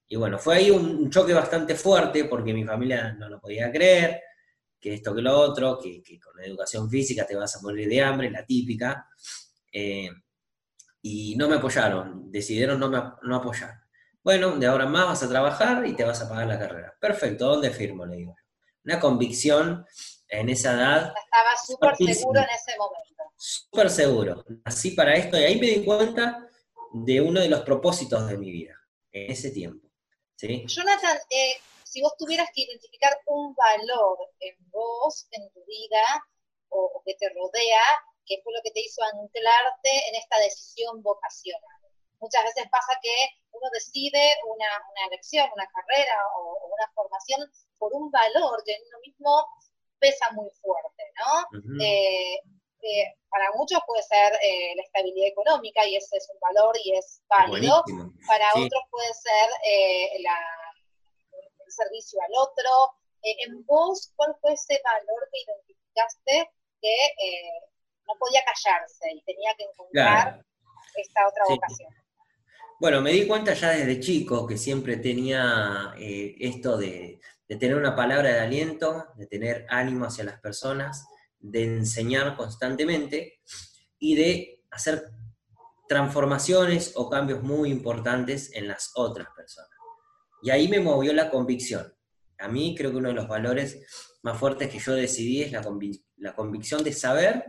[0.07, 4.21] Y bueno, fue ahí un, choque bastante fuerte porque mi familia no lo podía creer,
[4.79, 7.87] que esto que lo otro, que, que con la educación física te vas a morir
[7.89, 9.07] de hambre, la típica.
[9.71, 10.09] Eh,
[11.01, 13.85] y no me apoyaron, decidieron no, me, no apoyar.
[14.23, 16.95] Bueno, de ahora en más vas a trabajar y te vas a pagar la carrera.
[16.99, 18.05] Perfecto, ¿dónde firmo?
[18.05, 18.35] Le digo.
[18.83, 19.85] Una convicción
[20.27, 23.23] en esa edad Estaba súper seguro en ese momento.
[23.35, 24.45] súper seguro.
[24.63, 26.47] Así para esto, y ahí me di cuenta
[26.91, 28.75] de uno de los propósitos de mi vida,
[29.11, 29.84] en ese tiempo.
[30.35, 30.65] ¿Sí?
[30.67, 36.03] Jonathan, eh, si vos tuvieras que identificar un valor en vos, en tu vida,
[36.69, 37.83] o, o que te rodea,
[38.25, 41.79] que fue lo que te hizo anclarte en esta decisión vocacional.
[42.19, 43.13] Muchas veces pasa que
[43.51, 47.39] uno decide una, una elección, una carrera o, o una formación
[47.77, 49.45] por un valor que en uno mismo
[49.99, 51.83] pesa muy fuerte, ¿no?
[51.83, 52.39] Eh,
[52.85, 56.93] eh, para muchos puede ser eh, la estabilidad económica y ese es un valor y
[56.95, 57.81] es válido.
[57.85, 58.13] Buenísimo.
[58.27, 58.59] Para Sí.
[58.65, 60.71] otros puede ser eh, la-
[61.65, 62.69] el servicio al otro.
[63.23, 66.95] Eh, en vos, ¿cuál fue ese valor que identificaste que
[68.07, 70.43] no podía callarse y tenía que encontrar Claro.
[70.95, 71.53] esta otra Sí.
[71.55, 71.93] vocación?
[72.79, 77.95] Bueno, me di cuenta ya desde chico que siempre tenía esto de, de tener una
[77.95, 81.07] palabra de aliento, de tener ánimo hacia las personas,
[81.51, 83.41] de enseñar constantemente
[83.99, 85.11] y de hacer
[85.87, 89.69] transformaciones o cambios muy importantes en las otras personas.
[90.41, 91.93] Y ahí me movió la convicción.
[92.39, 93.85] A mí creo que uno de los valores
[94.23, 95.65] más fuertes que yo decidí es la,
[96.17, 97.45] la convicción de saber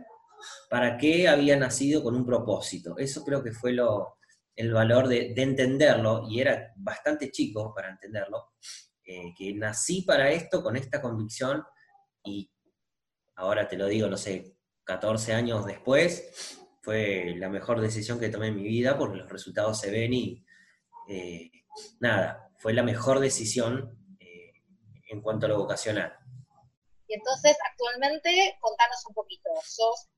[0.69, 2.97] para qué había nacido con un propósito.
[2.97, 4.17] Eso creo que fue lo,
[4.55, 8.53] el valor de, de entenderlo, y era bastante chico para entenderlo,
[9.03, 11.63] eh, que nací para esto con esta convicción
[12.23, 12.51] y
[13.37, 18.47] ahora te lo digo, no sé, 14 años después, fue la mejor decisión que tomé
[18.47, 20.45] en mi vida porque los resultados se ven y
[21.09, 21.51] eh,
[21.99, 24.53] nada, fue la mejor decisión eh,
[25.09, 26.13] en cuanto a lo vocacional.
[27.07, 30.09] Y entonces, actualmente, contanos un poquito, sos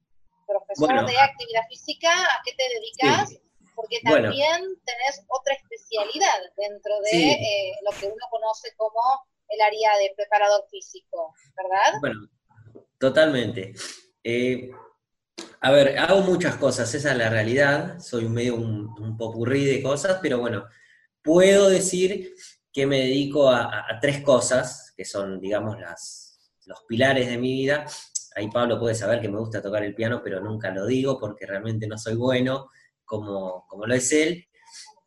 [0.47, 3.41] profesor de actividad física, ¿a qué te dedicas?
[3.75, 8.99] Porque también tenés otra especialidad dentro de eh, lo que uno conoce como
[9.49, 11.99] el área de preparador físico, ¿verdad?
[12.01, 12.27] Bueno,
[12.99, 13.73] totalmente.
[14.23, 14.71] Eh,
[15.61, 19.81] a ver, hago muchas cosas, esa es la realidad, soy medio un, un popurrí de
[19.81, 20.65] cosas, pero bueno,
[21.23, 22.33] puedo decir
[22.71, 27.85] que me dedico a, tres cosas, que son, digamos, las, los pilares de mi vida.
[28.35, 31.45] Ahí Pablo puede saber que me gusta tocar el piano, pero nunca lo digo porque
[31.45, 32.69] realmente no soy bueno
[33.03, 34.47] como, como lo es él.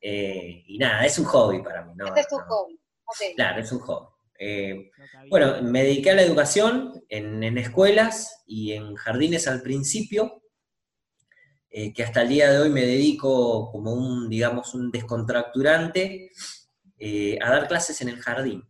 [0.00, 1.92] Eh, y nada, es un hobby para mí.
[1.94, 2.06] ¿no?
[2.06, 2.80] Este es tu hobby.
[3.36, 4.11] Claro, es un hobby.
[4.44, 4.90] Eh,
[5.30, 10.42] bueno, me dediqué a la educación en, escuelas y en jardines al principio,
[11.70, 16.32] eh, que hasta el día de hoy me dedico como un, digamos, un descontracturante
[16.98, 18.68] eh, a dar clases en el jardín.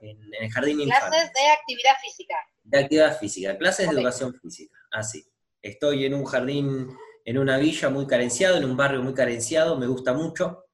[0.00, 2.34] En, el jardín Clases de actividad física.
[2.62, 5.26] De actividad física, clases de educación física, así.
[5.60, 9.88] Estoy en un jardín, en una villa muy carenciado, en un barrio muy carenciado, me
[9.88, 10.67] gusta mucho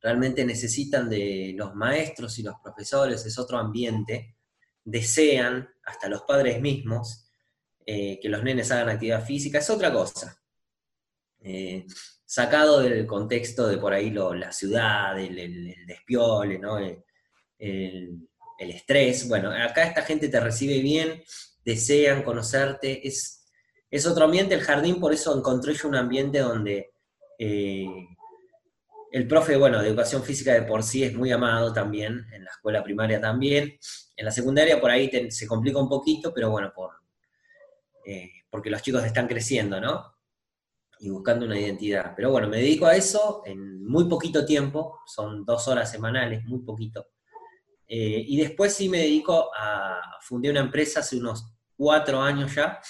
[0.00, 4.36] realmente necesitan de los maestros y los profesores, es otro ambiente,
[4.84, 7.28] desean, hasta los padres mismos,
[7.84, 10.40] eh, que los nenes hagan actividad física, es otra cosa.
[11.40, 11.86] Eh,
[12.24, 16.78] sacado del contexto de por ahí la ciudad, el, despiole, ¿no?
[16.78, 17.02] el,
[18.58, 21.22] estrés, bueno, acá esta gente te recibe bien,
[21.64, 23.44] desean conocerte, es,
[23.90, 26.90] es otro ambiente, el jardín por eso encontré yo un ambiente donde
[27.38, 27.86] eh,
[29.16, 32.50] el profe, bueno, de educación física de por sí es muy amado también, en la
[32.50, 33.78] escuela primaria también.
[34.14, 36.90] En la secundaria por ahí se complica un poquito, pero bueno, por,
[38.04, 40.16] eh, porque los chicos están creciendo, ¿no?
[40.98, 42.12] Y buscando una identidad.
[42.14, 46.58] Pero bueno, me dedico a eso en muy poquito tiempo, son dos horas semanales, muy
[46.58, 47.06] poquito.
[47.88, 52.80] Eh, y después sí me dedico a, fundé una empresa hace unos cuatro años ya,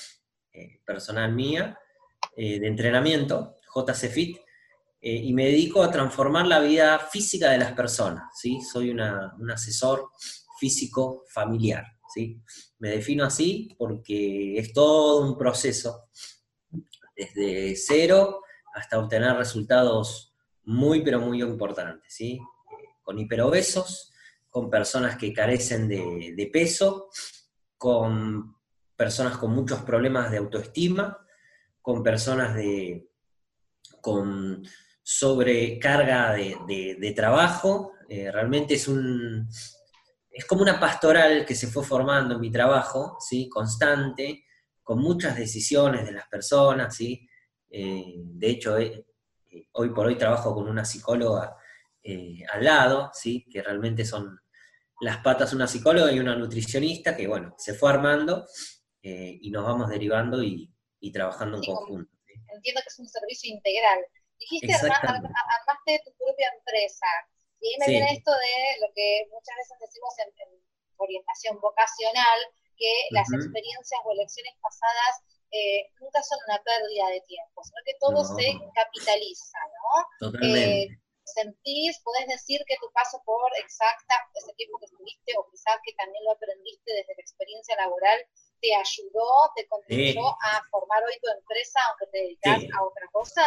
[0.52, 1.78] eh, personal mía,
[2.36, 4.38] de entrenamiento, JC Fit,
[5.09, 8.61] eh, y me dedico a transformar la vida física de las personas, ¿sí?
[8.61, 9.01] Soy un
[9.53, 10.11] asesor
[10.59, 12.42] físico familiar, ¿sí?
[12.81, 16.09] Me defino así porque es todo un proceso,
[17.14, 18.40] desde cero
[18.75, 22.40] hasta obtener resultados muy, pero muy importantes, ¿sí?
[23.05, 24.12] Con hiperobesos,
[24.51, 27.11] con personas que carecen de, de peso,
[27.79, 28.57] con
[28.97, 31.25] personas con muchos problemas de autoestima,
[31.81, 33.09] con personas de,
[34.01, 34.66] con
[35.09, 39.49] sobrecarga de, de, trabajo, eh, realmente es un...
[40.29, 43.49] Es como una pastoral que se fue formando en mi trabajo, ¿sí?
[43.49, 44.45] constante,
[44.83, 47.27] con muchas decisiones de las personas, ¿sí?
[47.71, 49.07] Eh, de hecho, eh,
[49.75, 51.57] hoy por hoy trabajo con una psicóloga
[52.53, 53.47] al lado, ¿sí?
[53.51, 54.38] que realmente son
[55.01, 58.47] las patas una psicóloga y una nutricionista, que bueno, se fue armando
[59.03, 60.71] y nos vamos derivando y,
[61.12, 62.12] trabajando en conjunto.
[62.55, 63.99] Entiendo que es un servicio integral.
[64.38, 67.07] Dijiste, armaste tu propia empresa.
[67.61, 70.31] Y ahí me viene esto de lo que muchas veces decimos en,
[70.99, 72.40] orientación vocacional,
[72.77, 75.20] que las experiencias o elecciones pasadas
[75.51, 80.29] eh, nunca son una pérdida de tiempo, sino que todo se capitaliza, ¿no?
[80.29, 80.83] Totalmente.
[80.83, 80.88] Eh,
[81.25, 85.92] sentís, podés decir que tu paso por exacta, ese tiempo que estuviste, o quizás que
[85.94, 88.18] también lo aprendiste desde la experiencia laboral,
[88.61, 93.42] te ayudó, te contribuyó a formar hoy tu empresa, aunque te dedicas a otra cosa?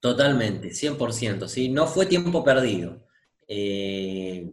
[0.00, 1.68] Totalmente, 100%, ¿sí?
[1.68, 3.06] No fue tiempo perdido.
[3.48, 4.52] Eh,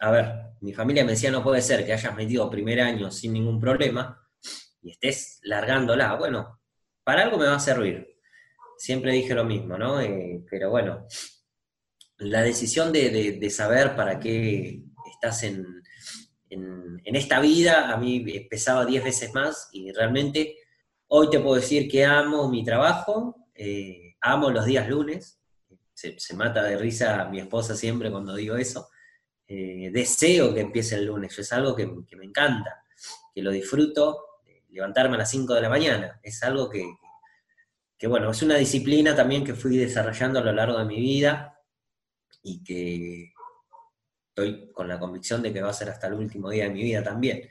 [0.00, 3.32] a ver, mi familia me decía, no puede ser que hayas metido primer año sin
[3.32, 4.22] ningún problema
[4.82, 6.14] y estés largándola.
[6.16, 6.60] Bueno,
[7.02, 8.16] para algo me va a servir.
[8.78, 10.00] Siempre dije lo mismo, ¿no?
[10.00, 11.06] Eh, pero bueno,
[12.18, 15.64] la decisión de, saber para qué estás en,
[16.50, 20.56] en, esta vida a mí pesaba 10 veces más y realmente
[21.08, 23.48] hoy te puedo decir que amo mi trabajo.
[23.54, 25.40] Eh, amo los días lunes,
[25.92, 28.90] se, mata de risa mi esposa siempre cuando digo eso.
[29.48, 32.82] Eh, deseo que empiece el lunes, es algo que, me encanta,
[33.34, 36.84] que lo disfruto, levantarme a las 5 de la mañana, es algo que,
[37.96, 41.58] que, bueno, es una disciplina también que fui desarrollando a lo largo de mi vida
[42.42, 43.32] y que
[44.28, 46.82] estoy con la convicción de que va a ser hasta el último día de mi
[46.82, 47.48] vida también.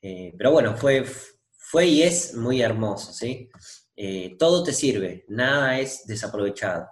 [0.00, 3.50] Eh, pero bueno, fue, fue y es muy hermoso, ¿sí?
[3.96, 6.86] Eh, todo te sirve, nada es desaprovechado.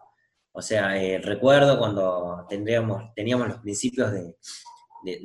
[0.53, 4.37] O sea, eh, recuerdo cuando tendríamos, teníamos los principios de,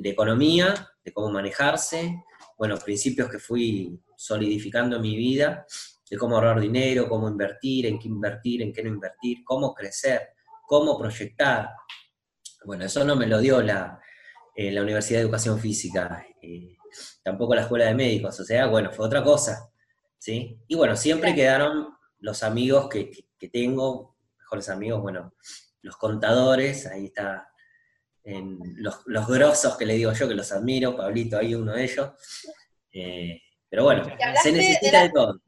[0.03, 2.23] economía, de cómo manejarse,
[2.57, 5.65] bueno, principios que fui solidificando en mi vida,
[6.09, 10.33] de cómo ahorrar dinero, cómo invertir, en qué invertir, en qué no invertir, cómo crecer,
[10.67, 11.69] cómo proyectar.
[12.65, 14.01] Bueno, eso no me lo dio la,
[14.53, 16.25] eh, la Universidad de Educación Física.
[17.23, 19.71] tampoco la escuela de médicos, o sea, bueno, fue otra cosa,
[20.19, 20.61] ¿sí?
[20.67, 25.33] Y bueno, siempre quedaron los amigos que, que tengo, mejores amigos, bueno,
[25.81, 27.49] los contadores, ahí está
[28.23, 31.83] en los, los grosos que le digo yo, que los admiro, Pablito ahí uno de
[31.83, 32.11] ellos.
[32.91, 34.03] Eh, pero bueno,
[34.43, 35.39] se necesita de, todo.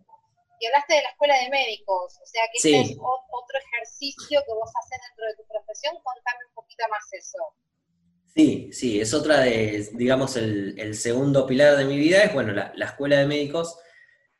[0.59, 4.53] Y hablaste de la escuela de médicos, o sea que este es otro ejercicio que
[4.53, 7.37] vos haces dentro de tu profesión, contame un poquito más eso.
[8.33, 12.71] Sí, sí, es otra de, digamos, el, segundo pilar de mi vida, es bueno, la,
[12.75, 13.77] la, escuela de médicos,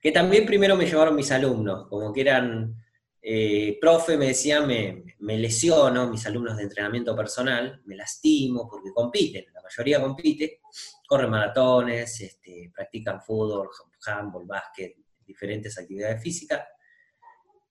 [0.02, 2.76] que también primero me llevaron mis alumnos, como que eran
[3.24, 8.92] eh, profe me decía, me, me, lesiono, mis alumnos de entrenamiento personal, me lastimo porque
[8.92, 10.62] compiten, la mayoría compite,
[11.08, 13.70] corren maratones, este, practican fútbol,
[14.08, 16.62] handball, básquet, diferentes actividades físicas.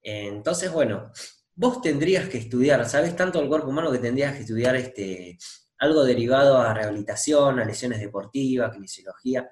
[0.01, 1.11] Entonces, bueno,
[1.57, 5.37] vos tendrías que estudiar, sabes tanto del cuerpo humano que tendrías que estudiar este,
[5.78, 9.51] algo derivado a rehabilitación, a lesiones deportivas, kinesiología.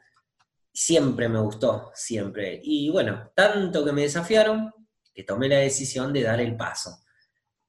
[0.80, 2.60] Siempre me gustó, siempre.
[2.62, 4.72] Y bueno, tanto que me desafiaron,
[5.12, 7.00] que tomé la decisión de dar el paso.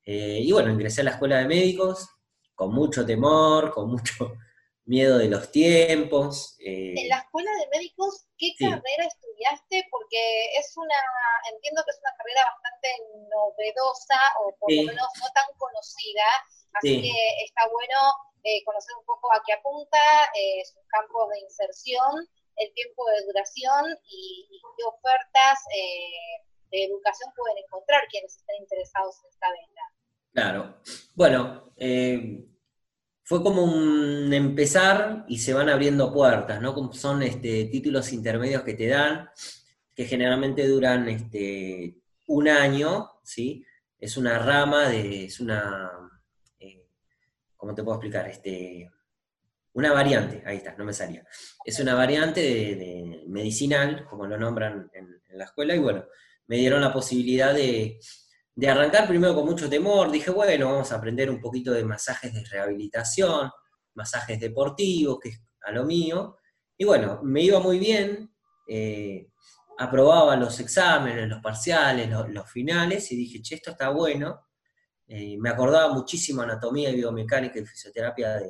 [0.06, 2.08] Eh, y bueno, ingresé a la escuela de médicos
[2.54, 4.14] con mucho temor, con mucho
[4.86, 6.56] miedo de los tiempos.
[6.60, 6.94] Eh.
[6.96, 9.88] En la escuela de médicos, ¿qué carrera estudiaste?
[9.90, 11.02] Porque es una,
[11.52, 12.90] entiendo que es una carrera bastante
[13.26, 16.30] novedosa o por lo menos no tan conocida,
[16.76, 17.98] así que está bueno
[18.44, 19.98] eh, conocer un poco a qué apunta,
[20.64, 22.30] sus campos de inserción,
[22.60, 24.48] el tiempo de duración y,
[24.78, 25.60] qué ofertas
[26.72, 29.82] de educación pueden encontrar quienes estén interesados en esta venta.
[30.32, 30.78] Claro.
[31.16, 32.46] Bueno, eh,
[33.24, 36.94] fue como un empezar y se van abriendo puertas, ¿no?
[36.94, 39.30] Son este, títulos intermedios que te dan,
[39.96, 41.96] que generalmente duran este,
[42.28, 43.66] un año, ¿sí?
[44.00, 45.92] Es una rama de, es una,
[46.60, 46.88] eh,
[47.58, 48.28] ¿cómo te puedo explicar?
[48.30, 48.90] Este,
[49.74, 51.24] una variante, ahí está, no me salía.
[51.64, 56.06] Es una variante de, medicinal, como lo nombran en, la escuela, y bueno,
[56.48, 58.00] me dieron la posibilidad de,
[58.68, 60.12] arrancar primero con mucho temor.
[60.12, 63.50] Dije, bueno, vamos a aprender un poquito de masajes de rehabilitación,
[63.94, 66.38] masajes deportivos, que es a lo mío.
[66.78, 68.34] Y bueno, me iba muy bien,
[68.68, 69.30] eh,
[69.78, 74.48] aprobaba los exámenes, los parciales, los, finales, y dije, che, esto está bueno.
[75.08, 78.42] Eh, me acordaba muchísimo anatomía y biomecánica y fisioterapia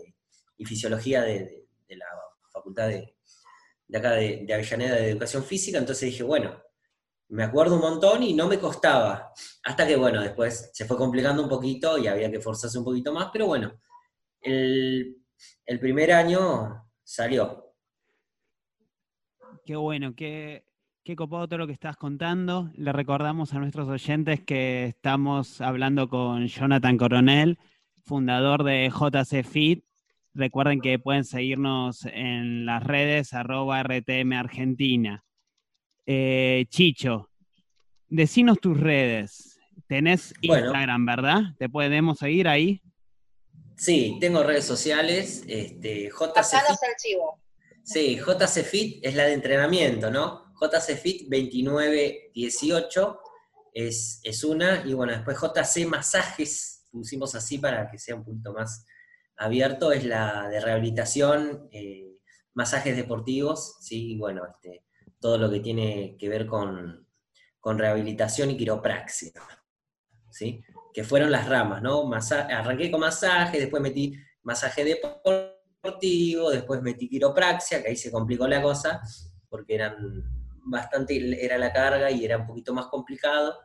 [0.60, 2.06] y fisiología de, la
[2.52, 3.16] facultad de,
[3.98, 6.62] acá de, Avellaneda de Educación Física, entonces dije, bueno,
[7.30, 9.32] me acuerdo un montón y no me costaba.
[9.64, 13.14] Hasta que, bueno, después se fue complicando un poquito y había que forzarse un poquito
[13.14, 13.80] más, pero bueno,
[14.42, 15.16] el,
[15.80, 17.74] primer año salió.
[19.66, 20.66] Qué bueno, qué,
[21.04, 22.70] qué copado todo lo que estás contando.
[22.76, 27.60] Le recordamos a nuestros oyentes que estamos hablando con Jonathan Coronel,
[28.04, 29.89] fundador de JC Fit.
[30.34, 35.24] Recuerden que pueden seguirnos en las redes arroba RTM Argentina.
[36.06, 37.30] Eh, Chicho,
[38.08, 39.60] decinos tus redes.
[39.88, 41.42] Tenés Instagram, ¿verdad?
[41.58, 42.82] ¿Te podemos seguir ahí?
[43.76, 45.44] Sí, tengo redes sociales.
[45.48, 46.58] Este, JC
[47.84, 50.54] Sí, JCFit es la de entrenamiento, ¿no?
[50.60, 53.20] JCFit 2918
[53.74, 54.84] es, es una.
[54.86, 58.86] Y bueno, después JC Masajes, pusimos así para que sea un punto más
[59.40, 62.18] abierto, es la de rehabilitación, eh,
[62.54, 64.84] masajes deportivos, sí, y bueno, este,
[65.18, 67.08] todo lo que tiene que ver con,
[67.64, 69.32] rehabilitación y quiropraxia,
[70.32, 70.64] ¿sí?
[70.92, 72.10] que fueron las ramas, ¿no?
[72.12, 78.60] arranqué con masaje, después metí masaje deportivo, después metí quiropraxia, que ahí se complicó la
[78.60, 79.02] cosa,
[79.50, 79.96] porque eran
[80.66, 83.56] bastante, era la carga y era un poquito más complicado,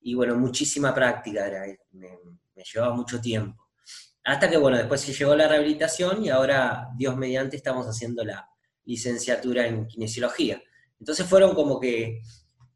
[0.00, 1.50] y bueno, muchísima práctica,
[1.90, 3.67] me llevaba mucho tiempo.
[4.28, 8.46] Hasta que, bueno, después se llegó la rehabilitación y ahora, Dios mediante, estamos haciendo la
[8.84, 10.62] licenciatura en kinesiología.
[11.00, 12.20] Entonces fueron como que,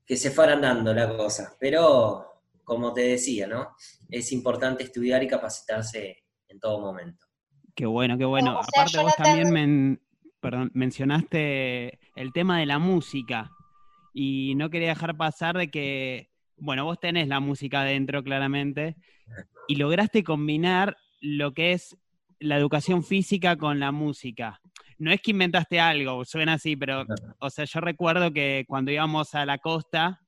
[0.07, 1.55] se fueran dando la cosa.
[1.61, 3.77] Pero, como te decía, ¿no?
[4.09, 7.27] Es importante estudiar y capacitarse en todo momento.
[7.75, 8.59] Qué bueno, qué bueno.
[8.59, 10.01] Aparte vos también
[10.73, 13.51] mencionaste el tema de la música.
[14.15, 18.97] Y no quería dejar pasar de que, bueno, vos tenés la música adentro claramente,
[19.69, 21.97] y lograste combinar lo que es
[22.39, 24.61] la educación física con la música
[25.03, 27.05] no es que inventaste algo, suena así, pero,
[27.41, 30.21] o sea, yo recuerdo que cuando íbamos a la costa,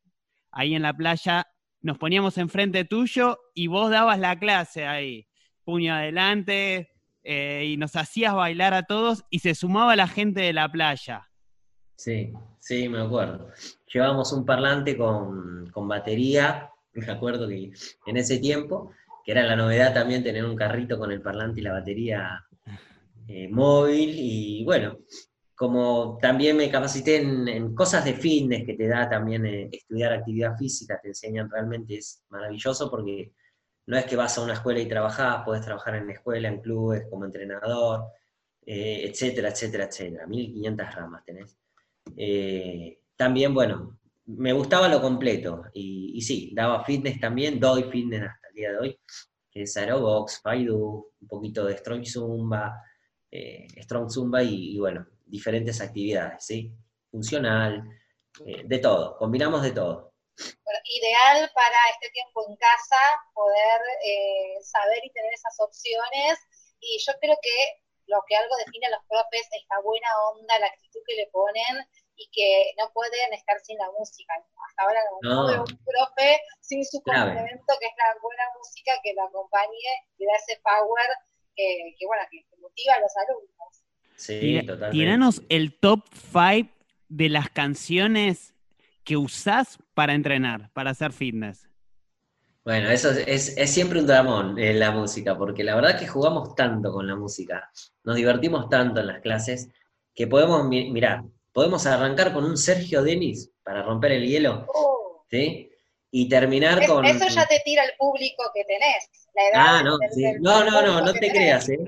[0.51, 1.47] ahí en la playa,
[1.81, 5.29] nos poníamos enfrente tuyo y vos dabas la clase ahí,
[5.63, 6.91] puño adelante,
[7.23, 11.31] eh, y nos hacías bailar a todos y se sumaba la gente de la playa.
[11.97, 13.51] Sí, sí, me acuerdo.
[13.93, 17.71] Llevábamos un parlante con, con batería, me acuerdo que
[18.07, 18.91] en ese tiempo,
[19.25, 22.45] que era la novedad también tener un carrito con el parlante y la batería
[23.27, 24.99] eh, móvil y bueno,
[25.55, 30.57] como también me capacité en, cosas de fitness que te da también eh, estudiar actividad
[30.57, 33.33] física, te enseñan realmente, es maravilloso porque
[33.87, 36.61] no es que vas a una escuela y trabajás, puedes trabajar en la escuela, en
[36.61, 38.05] clubes, como entrenador,
[38.67, 40.27] eh, etcétera, etcétera, etcétera.
[40.27, 41.57] 1500 ramas tenés.
[42.17, 48.23] Eh, también, bueno, me gustaba lo completo y, sí, daba fitness también, doy fitness
[48.55, 49.01] día de hoy,
[49.51, 52.83] que es Aerobox, Paidu, un poquito de Strong Zumba,
[53.83, 56.73] Strong Zumba y bueno, diferentes actividades, ¿sí?
[57.11, 57.83] Funcional,
[58.47, 60.13] eh, de todo, combinamos de todo.
[60.85, 62.99] ideal para este tiempo en casa
[63.33, 66.39] poder eh, saber y tener esas opciones
[66.81, 70.59] y yo creo que lo que algo define a los profes es la buena onda,
[70.59, 71.87] la actitud que le ponen
[72.17, 74.35] y que no pueden estar sin la música.
[74.69, 79.15] Hasta ahora no, veo un profe sin su complemento, que es la buena música que
[79.15, 81.09] lo acompañe y da ese power
[81.55, 83.85] que, que bueno, que motiva a los alumnos.
[84.17, 84.61] Sí,
[84.93, 86.71] Tiranos el top 5
[87.09, 88.55] de las canciones
[89.05, 91.69] que usás para entrenar, para hacer fitness.
[92.65, 96.91] Bueno, eso es, siempre un dramón en la música, porque la verdad que jugamos tanto
[96.93, 97.71] con la música,
[98.05, 99.69] nos divertimos tanto en las clases,
[100.15, 101.25] que podemos, mirar,
[101.55, 105.25] podemos arrancar con un Sergio Denis para romper el hielo, oh.
[105.31, 105.71] ¿sí?
[106.17, 107.05] y terminar con...
[107.05, 109.11] Eso ya te tira el público que tenés.
[109.35, 109.99] La edad ah, no,
[110.39, 111.79] no, no, no, no te creas, ¿eh?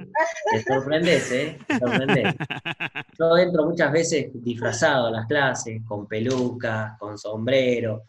[0.50, 1.56] Te sorprendes, ¿eh?
[1.64, 2.34] Te sorprendes.
[3.20, 8.02] Yo entro muchas veces disfrazado a las clases, con peluca, con sombrero,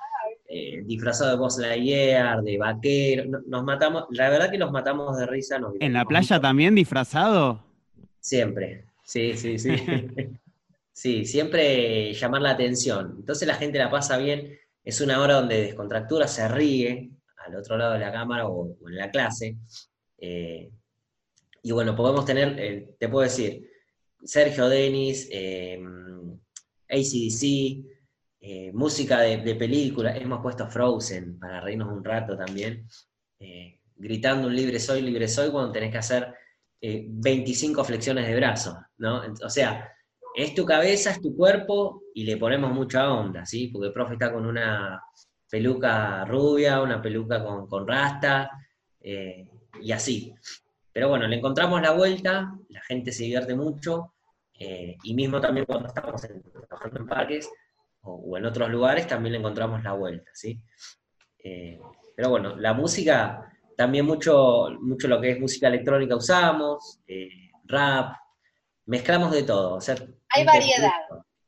[0.47, 3.39] eh, disfrazado de Buzz Lightyear, de vaquero.
[3.45, 5.59] Nos matamos, la verdad que nos matamos de risa.
[5.79, 7.63] ¿En la playa también disfrazado?
[8.19, 9.75] Siempre, sí, sí, sí.
[10.97, 13.17] sí, siempre llamar la atención.
[13.19, 17.11] Entonces la gente la pasa bien es una hora donde descontractura, se ríe
[17.45, 19.57] al otro lado de la cámara o, en la clase.
[20.17, 20.71] Eh,
[21.61, 23.69] y bueno, podemos tener, eh, te puedo decir,
[24.23, 25.79] Sergio Denis, eh,
[26.89, 32.87] ACDC, música de, película, hemos puesto Frozen para reírnos un rato también,
[33.95, 36.33] gritando un libre soy, libre soy, cuando tenés que hacer
[36.81, 39.21] 25 flexiones de brazo, ¿no?
[39.43, 39.93] O sea,
[40.37, 43.69] es tu cabeza, es tu cuerpo y le ponemos mucha onda, ¿sí?
[43.69, 45.01] Porque el profe está con una
[45.49, 48.51] peluca rubia, una peluca con, rasta
[49.01, 49.49] eh,
[49.81, 50.31] y así.
[50.93, 54.13] Pero bueno, le encontramos la vuelta, la gente se divierte mucho
[54.53, 57.49] eh, y mismo también cuando estamos trabajando en parques
[58.01, 60.61] o, en otros lugares también le encontramos la vuelta, ¿sí?
[61.43, 61.79] Eh,
[62.15, 66.99] pero bueno, la música, también mucho, mucho lo que es música electrónica usamos,
[67.65, 68.13] rap,
[68.87, 69.75] mezclamos de todo.
[69.75, 69.95] O sea,
[70.29, 70.91] Hay variedad.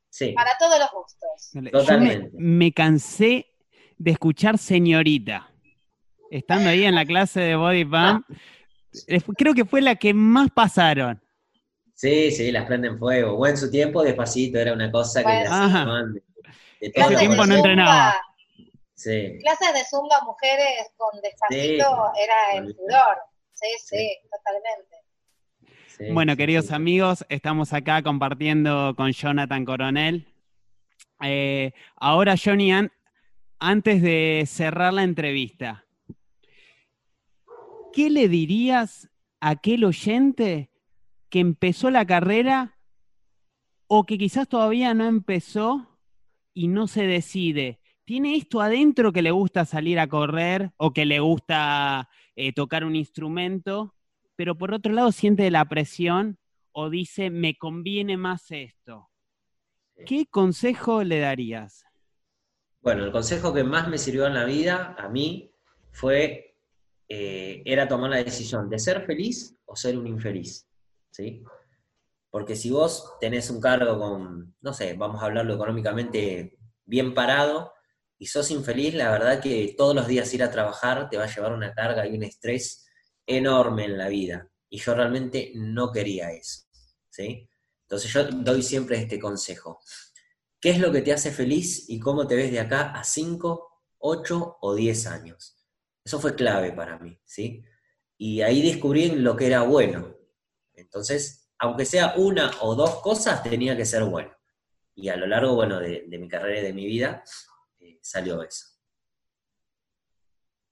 [0.10, 0.34] Sí.
[0.34, 1.72] Para todos los gustos.
[1.72, 2.30] Totalmente.
[2.34, 3.48] me, cansé
[3.98, 5.52] de escuchar señorita.
[6.30, 8.26] Estando ahí en la clase de Body Pump,
[9.36, 11.20] creo que fue la que más pasaron.
[11.96, 13.36] Sí, sí, las prenden fuego.
[13.38, 18.16] O en su tiempo, despacito, era una cosa que de, Ese tiempo no entrenaba.
[18.94, 19.40] Sí.
[19.42, 23.18] Clases de zumba mujeres con despacito era el furor.
[23.54, 24.99] sí, sí, totalmente
[26.00, 30.28] bueno, queridos amigos, estamos acá compartiendo con Jonathan Coronel.
[31.22, 32.72] Eh, ahora, Johnny,
[33.60, 35.86] antes de cerrar la entrevista,
[37.92, 39.10] ¿qué le dirías
[39.42, 40.72] a aquel oyente
[41.30, 42.78] que empezó la carrera
[43.88, 46.00] o que quizás todavía no empezó
[46.54, 47.82] y no se decide?
[48.06, 52.86] ¿Tiene esto adentro que le gusta salir a correr o que le gusta eh, tocar
[52.86, 53.94] un instrumento?
[54.40, 56.40] Pero por otro lado siente la presión
[56.72, 59.10] o dice, me conviene más esto.
[60.06, 61.84] ¿Qué consejo le darías?
[62.80, 65.54] Bueno, el consejo que más me sirvió en la vida, a mí,
[65.92, 66.56] fue,
[67.10, 70.70] eh, era tomar la decisión de ser feliz o ser un infeliz.
[71.12, 71.44] ¿sí?
[72.30, 77.74] Porque si vos tenés un cargo con, no sé, vamos a hablarlo económicamente bien parado,
[78.18, 81.36] y sos infeliz, la verdad que todos los días ir a trabajar te va a
[81.36, 82.89] llevar una carga y un estrés
[83.30, 84.50] enorme en la vida.
[84.70, 86.64] Y yo realmente no quería eso.
[87.10, 87.50] ¿sí?
[87.84, 89.80] Entonces yo doy siempre este consejo.
[90.60, 93.84] ¿Qué es lo que te hace feliz y cómo te ves de acá a 5,
[94.00, 95.58] 8 o 10 años?
[96.04, 97.64] Eso fue clave para mí, ¿sí?
[98.18, 100.16] Y ahí descubrí lo que era bueno.
[100.74, 104.32] Entonces, aunque sea una o dos cosas, tenía que ser bueno.
[104.96, 107.24] Y a lo largo, bueno, de, mi carrera y de mi vida,
[107.80, 108.66] eh, salió eso.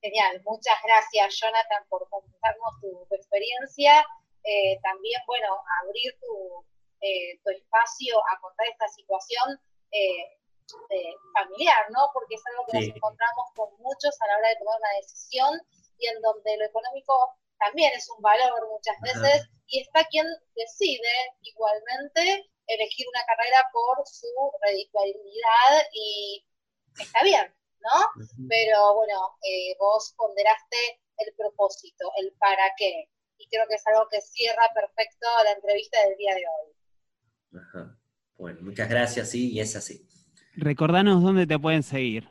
[0.07, 4.07] Genial, muchas gracias Jonathan por contarnos tu, experiencia.
[4.41, 6.13] Eh, también, bueno, abrir
[7.01, 9.59] eh, tu, espacio a contar esta situación
[9.91, 10.31] eh,
[11.33, 12.09] familiar, ¿no?
[12.13, 15.59] Porque es algo que nos encontramos con muchos a la hora de tomar una decisión
[15.97, 21.35] y en donde lo económico también es un valor muchas veces y está quien decide
[21.41, 24.31] igualmente elegir una carrera por su
[24.63, 26.45] redituabilidad y
[26.97, 28.25] está bien, ¿no?
[28.49, 30.77] Pero bueno, eh, vos ponderaste
[31.17, 33.09] el propósito, el para qué.
[33.37, 36.73] Y creo que es algo que cierra perfecto la entrevista del día de hoy.
[37.59, 37.99] Ajá.
[38.37, 40.07] Bueno, muchas gracias, sí, y es así.
[40.55, 42.29] Recordanos dónde te pueden seguir.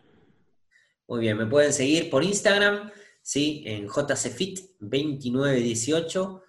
[1.09, 2.91] Muy bien, me pueden seguir por Instagram,
[3.23, 6.43] sí, en jcfit2918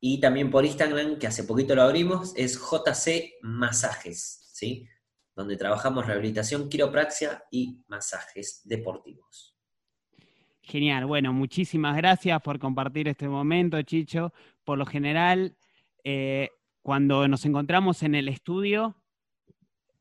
[0.00, 4.88] y también por Instagram, que hace poquito lo abrimos, es JC Masajes, ¿sí?
[5.36, 9.56] Donde trabajamos rehabilitación, quiropraxia y masajes deportivos.
[10.62, 14.32] Genial, bueno, muchísimas gracias por compartir este momento, Chicho.
[14.64, 15.56] Por lo general,
[16.02, 16.48] eh,
[16.82, 18.96] cuando nos encontramos en el estudio,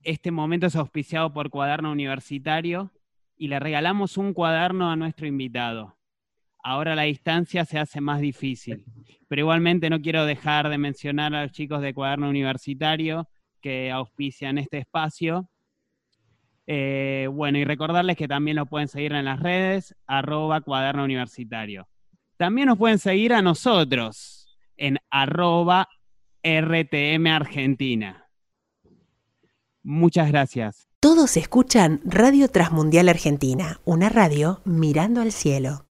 [0.02, 2.92] este momento es auspiciado por Cuaderno Universitario
[3.38, 5.98] y le regalamos un cuaderno a nuestro invitado.
[6.64, 8.86] Ahora la distancia se hace más difícil,
[9.28, 13.30] pero igualmente no quiero dejar de mencionar a los chicos de Cuaderno Universitario
[13.66, 15.49] que auspician este espacio.
[16.68, 21.88] Eh, bueno, y recordarles que también lo pueden seguir en las redes, arroba cuaderno universitario.
[22.38, 25.88] También nos pueden seguir a nosotros en arroba
[26.43, 28.28] RTM Argentina.
[29.82, 30.88] Muchas gracias.
[30.99, 35.82] Todos escuchan Radio Transmundial Argentina, una radio mirando al cielo.